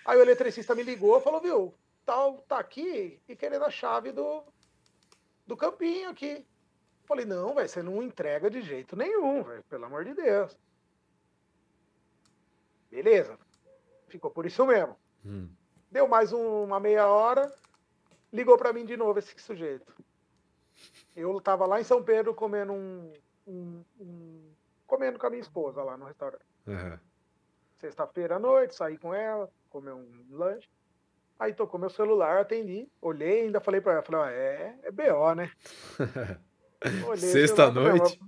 [0.06, 1.74] Aí o eletricista me ligou e falou, viu,
[2.04, 4.42] tal, tá aqui e querendo a chave do,
[5.46, 6.46] do campinho aqui.
[7.04, 10.58] Falei, não, velho, você não entrega de jeito nenhum, velho, pelo amor de Deus.
[12.90, 13.38] Beleza.
[14.08, 14.96] Ficou por isso mesmo.
[15.24, 15.48] Hum.
[15.90, 17.52] Deu mais um, uma meia hora,
[18.32, 19.92] ligou para mim de novo esse sujeito.
[21.14, 23.12] Eu tava lá em São Pedro comendo um,
[23.46, 24.50] um, um
[24.86, 26.44] comendo com a minha esposa lá no restaurante.
[26.66, 26.98] Uhum.
[27.78, 30.68] Sexta-feira à noite, saí com ela, comer um lanche.
[31.38, 35.34] Aí tocou meu celular, atendi, olhei, ainda falei para ela, falei, ah, é, é BO,
[35.34, 35.50] né?
[37.16, 38.20] Sexta-noite?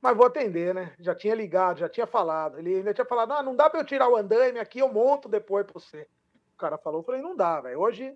[0.00, 0.92] Mas vou atender, né?
[1.00, 2.58] Já tinha ligado, já tinha falado.
[2.58, 5.30] Ele ainda tinha falado, ah, não dá para eu tirar o andaime aqui, eu monto
[5.30, 6.06] depois para você.
[6.54, 7.80] O cara falou, eu falei, não dá, velho.
[7.80, 8.14] Hoje.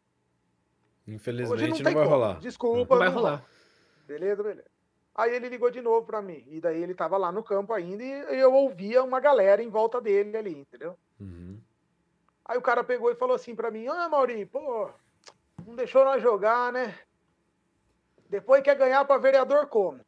[1.06, 2.08] Infelizmente hoje não, não vai como.
[2.08, 2.40] rolar.
[2.40, 3.44] Desculpa, não vai rolar.
[4.06, 4.68] Beleza, beleza.
[5.14, 6.44] Aí ele ligou de novo para mim.
[6.46, 10.00] E daí ele tava lá no campo ainda e eu ouvia uma galera em volta
[10.00, 10.94] dele ali, entendeu?
[11.18, 11.58] Uhum.
[12.44, 14.90] Aí o cara pegou e falou assim para mim: Ah, Maurinho, pô,
[15.66, 16.94] não deixou nós jogar, né?
[18.28, 20.00] Depois quer ganhar para vereador como?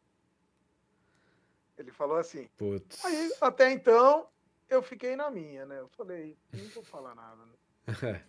[1.78, 2.48] Ele falou assim.
[2.56, 3.02] Putz.
[3.04, 4.28] Aí, até então,
[4.68, 5.80] eu fiquei na minha, né?
[5.80, 7.42] Eu falei, não vou falar nada.
[7.46, 7.54] Né?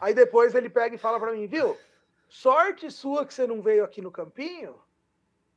[0.00, 1.76] Aí depois ele pega e fala para mim, viu?
[2.28, 4.78] Sorte sua que você não veio aqui no campinho,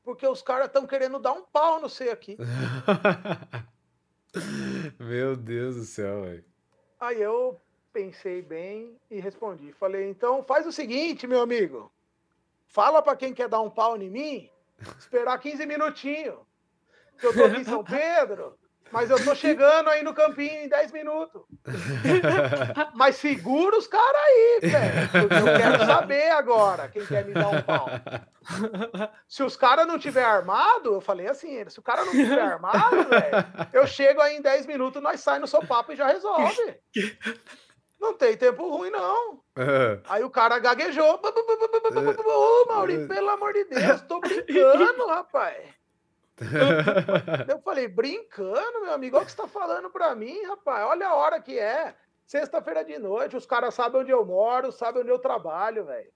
[0.03, 2.37] porque os caras estão querendo dar um pau no você aqui.
[4.97, 6.45] Meu Deus do céu, velho.
[6.99, 7.59] Aí eu
[7.91, 9.73] pensei bem e respondi.
[9.73, 11.91] Falei, então faz o seguinte, meu amigo.
[12.71, 14.49] Fala para quem quer dar um pau em mim,
[14.97, 16.39] esperar 15 minutinhos.
[17.19, 18.57] Que eu tô aqui em São Pedro,
[18.91, 21.41] mas eu tô chegando aí no campinho em 10 minutos.
[22.95, 25.09] Mas segura os caras aí, velho.
[25.13, 27.87] Eu quero saber agora quem quer me dar um pau.
[29.27, 33.03] Se os caras não tiver armado, eu falei assim, se o cara não tiver armado,
[33.03, 36.79] velho, eu chego aí em 10 minutos, nós sai no sopapo e já resolve.
[38.01, 39.33] Não tem tempo ruim, não.
[39.33, 40.01] Uhum.
[40.09, 41.21] Aí o cara gaguejou.
[42.25, 45.55] Ô, Maurício, pelo amor de Deus, tô brincando, rapaz.
[47.47, 50.87] Eu falei, brincando, meu amigo, olha o que você tá falando pra mim, rapaz.
[50.87, 51.95] Olha a hora que é.
[52.25, 56.11] Sexta-feira de noite, os caras sabem onde eu moro, sabem onde eu trabalho, velho.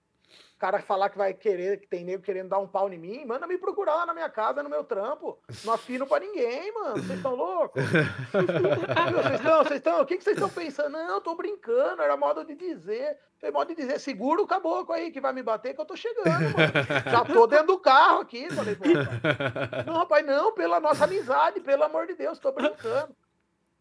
[0.56, 3.26] O cara falar que vai querer, que tem nego querendo dar um pau em mim,
[3.26, 5.38] manda me procurar lá na minha casa, no meu trampo.
[5.66, 6.96] Não afino pra ninguém, mano.
[6.96, 7.84] Vocês estão loucos?
[7.84, 10.92] Vocês estão, vocês estão, o que, vocês estão pensando?
[10.92, 13.18] Não, eu tô brincando, era modo de dizer.
[13.38, 15.96] Foi modo de dizer, segura o caboclo aí que vai me bater que eu tô
[15.98, 17.12] chegando, mano.
[17.12, 18.50] Já tô dentro do carro aqui.
[18.50, 18.78] Falei,
[19.86, 23.14] não, rapaz, não, pela nossa amizade, pelo amor de Deus, tô brincando.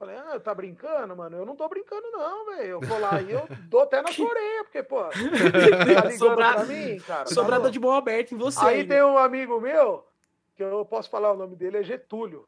[0.04, 1.38] Falei, ah, tá brincando, mano?
[1.38, 2.68] Eu não tô brincando, não, velho.
[2.68, 6.54] Eu vou lá e eu dou até na sua orelha, porque, pô, tá ligando Sobrado,
[6.56, 7.24] pra mim, cara.
[7.24, 8.62] Tá sobrada de mão aberta em você.
[8.62, 10.06] Aí, tem um amigo meu,
[10.54, 12.46] que eu posso falar o nome dele, é Getúlio.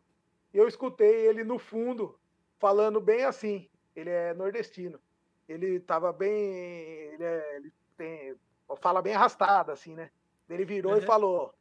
[0.53, 2.19] E eu escutei ele no fundo,
[2.59, 3.67] falando bem assim.
[3.95, 5.01] Ele é nordestino.
[5.49, 6.31] Ele tava bem.
[6.31, 8.37] Ele, é, ele tem,
[8.83, 10.11] fala bem arrastado, assim, né?
[10.51, 10.99] Ele virou uhum.
[10.99, 11.55] e falou: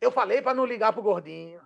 [0.00, 1.60] Eu falei para não ligar pro gordinho.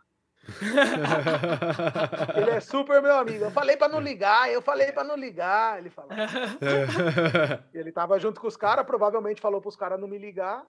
[2.36, 3.44] ele é super meu amigo.
[3.44, 5.78] Eu falei para não ligar, eu falei para não ligar.
[5.78, 6.10] Ele falou.
[7.74, 10.64] ele tava junto com os caras, provavelmente falou para os caras não me ligar.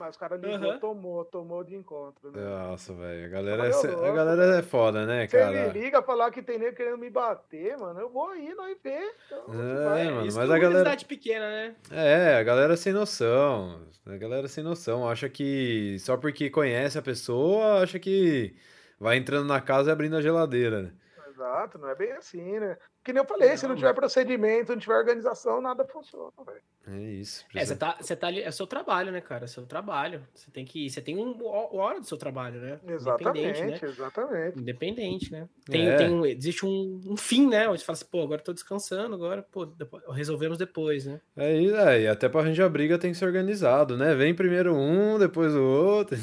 [0.00, 0.78] Mas os caras ligou, uhum.
[0.78, 2.32] tomou, tomou de encontro.
[2.32, 2.40] Né?
[2.40, 3.26] Nossa, velho.
[3.26, 5.52] A galera, é, a galera é foda, né, cara?
[5.52, 8.00] Você me liga falar que tem nego querendo me bater, mano.
[8.00, 9.14] Eu vou aí, nós ver.
[9.26, 10.78] Então, é, mano, Isso mas a galera.
[10.78, 11.74] cidade pequena, né?
[11.90, 13.78] É, a galera sem noção.
[14.06, 15.06] A galera sem noção.
[15.06, 18.56] Acha que só porque conhece a pessoa, acha que
[19.00, 20.92] vai entrando na casa e abrindo a geladeira, né?
[21.28, 22.76] Exato, não é bem assim, né?
[23.02, 23.56] Que nem eu falei, não.
[23.56, 26.60] se não tiver procedimento, não tiver organização, nada funciona, velho.
[26.86, 27.44] É isso.
[27.54, 29.44] É, você tá, você tá ali, é seu trabalho, né, cara?
[29.44, 30.26] É seu trabalho.
[30.34, 32.80] Você tem que, você tem um hora do seu trabalho, né?
[32.86, 33.78] Exatamente, né?
[33.82, 34.58] exatamente.
[34.58, 35.48] Independente, né?
[35.64, 35.96] Tem, é.
[35.96, 37.68] tem existe um, um, fim, né?
[37.68, 41.20] Onde você fala assim, pô, agora tô descansando, agora, pô, depois, resolvemos depois, né?
[41.36, 44.14] É, é, e até pra arranjar briga tem que ser organizado, né?
[44.14, 46.18] Vem primeiro um, depois o outro.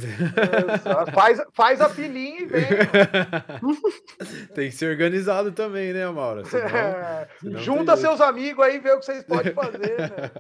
[1.14, 2.66] faz, faz a filinha e vem.
[4.54, 6.44] tem que ser organizado também, né, Maura?
[6.46, 7.28] Senão, é.
[7.40, 10.32] senão Junta seus amigos aí e vê o que vocês podem fazer, né?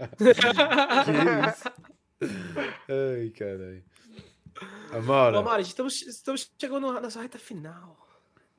[2.89, 3.83] Ai, caralho.
[4.91, 5.39] Amora.
[5.39, 7.97] Amora, estamos, estamos chegando na nossa reta final.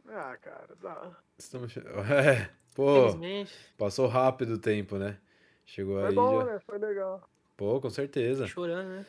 [0.09, 1.17] Ah, cara, dá.
[1.39, 1.75] Estamos...
[2.11, 3.17] É, pô,
[3.77, 5.19] passou rápido o tempo, né?
[5.67, 6.15] Chegou Foi aí.
[6.15, 6.53] bom, já...
[6.53, 6.61] né?
[6.65, 7.29] Foi legal.
[7.57, 8.47] Pô, com certeza.
[8.47, 9.07] Chorando, né?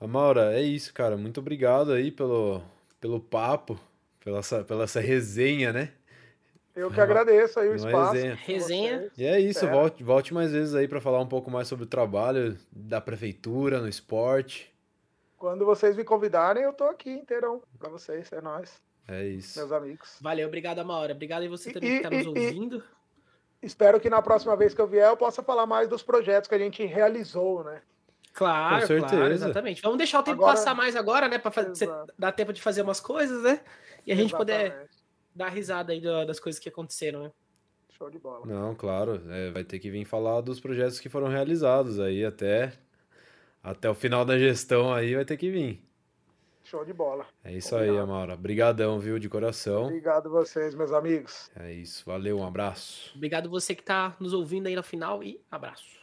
[0.00, 1.16] Amaura, é isso, cara.
[1.16, 2.62] Muito obrigado aí pelo,
[2.98, 3.78] pelo papo,
[4.18, 5.92] pela essa, pela essa resenha, né?
[6.74, 8.14] Eu que agradeço aí o espaço.
[8.14, 8.34] Resenha.
[8.34, 9.10] resenha.
[9.16, 9.70] E é isso, é.
[9.70, 13.78] Volte, volte mais vezes aí para falar um pouco mais sobre o trabalho da prefeitura
[13.78, 14.72] no esporte.
[15.36, 18.80] Quando vocês me convidarem, eu tô aqui inteirão para vocês, é nós.
[19.06, 19.58] É isso.
[19.58, 20.16] Meus amigos.
[20.20, 21.12] Valeu, obrigado, Amaura.
[21.12, 22.82] Obrigado aí você também e, que tá nos ouvindo.
[23.60, 26.54] espero que na próxima vez que eu vier eu possa falar mais dos projetos que
[26.54, 27.82] a gente realizou, né?
[28.32, 29.16] Claro, Com certeza.
[29.16, 29.82] claro, exatamente.
[29.82, 31.38] Vamos deixar o tempo agora, passar mais agora, né?
[31.38, 31.52] Para
[32.18, 33.60] dar tempo de fazer umas coisas, né?
[34.06, 34.70] E a gente exatamente.
[34.70, 34.88] poder
[35.34, 37.32] dar risada aí das coisas que aconteceram, né?
[37.90, 38.46] Show de bola.
[38.46, 39.22] Não, claro.
[39.30, 42.72] É, vai ter que vir falar dos projetos que foram realizados aí até,
[43.62, 45.84] até o final da gestão aí vai ter que vir.
[46.64, 47.26] Show de bola.
[47.44, 47.96] É isso Obrigado.
[47.96, 48.34] aí, Amara.
[48.34, 49.84] Obrigadão, viu, de coração.
[49.84, 51.50] Obrigado vocês, meus amigos.
[51.56, 52.04] É isso.
[52.06, 53.12] Valeu, um abraço.
[53.14, 56.01] Obrigado você que está nos ouvindo aí no final e abraço.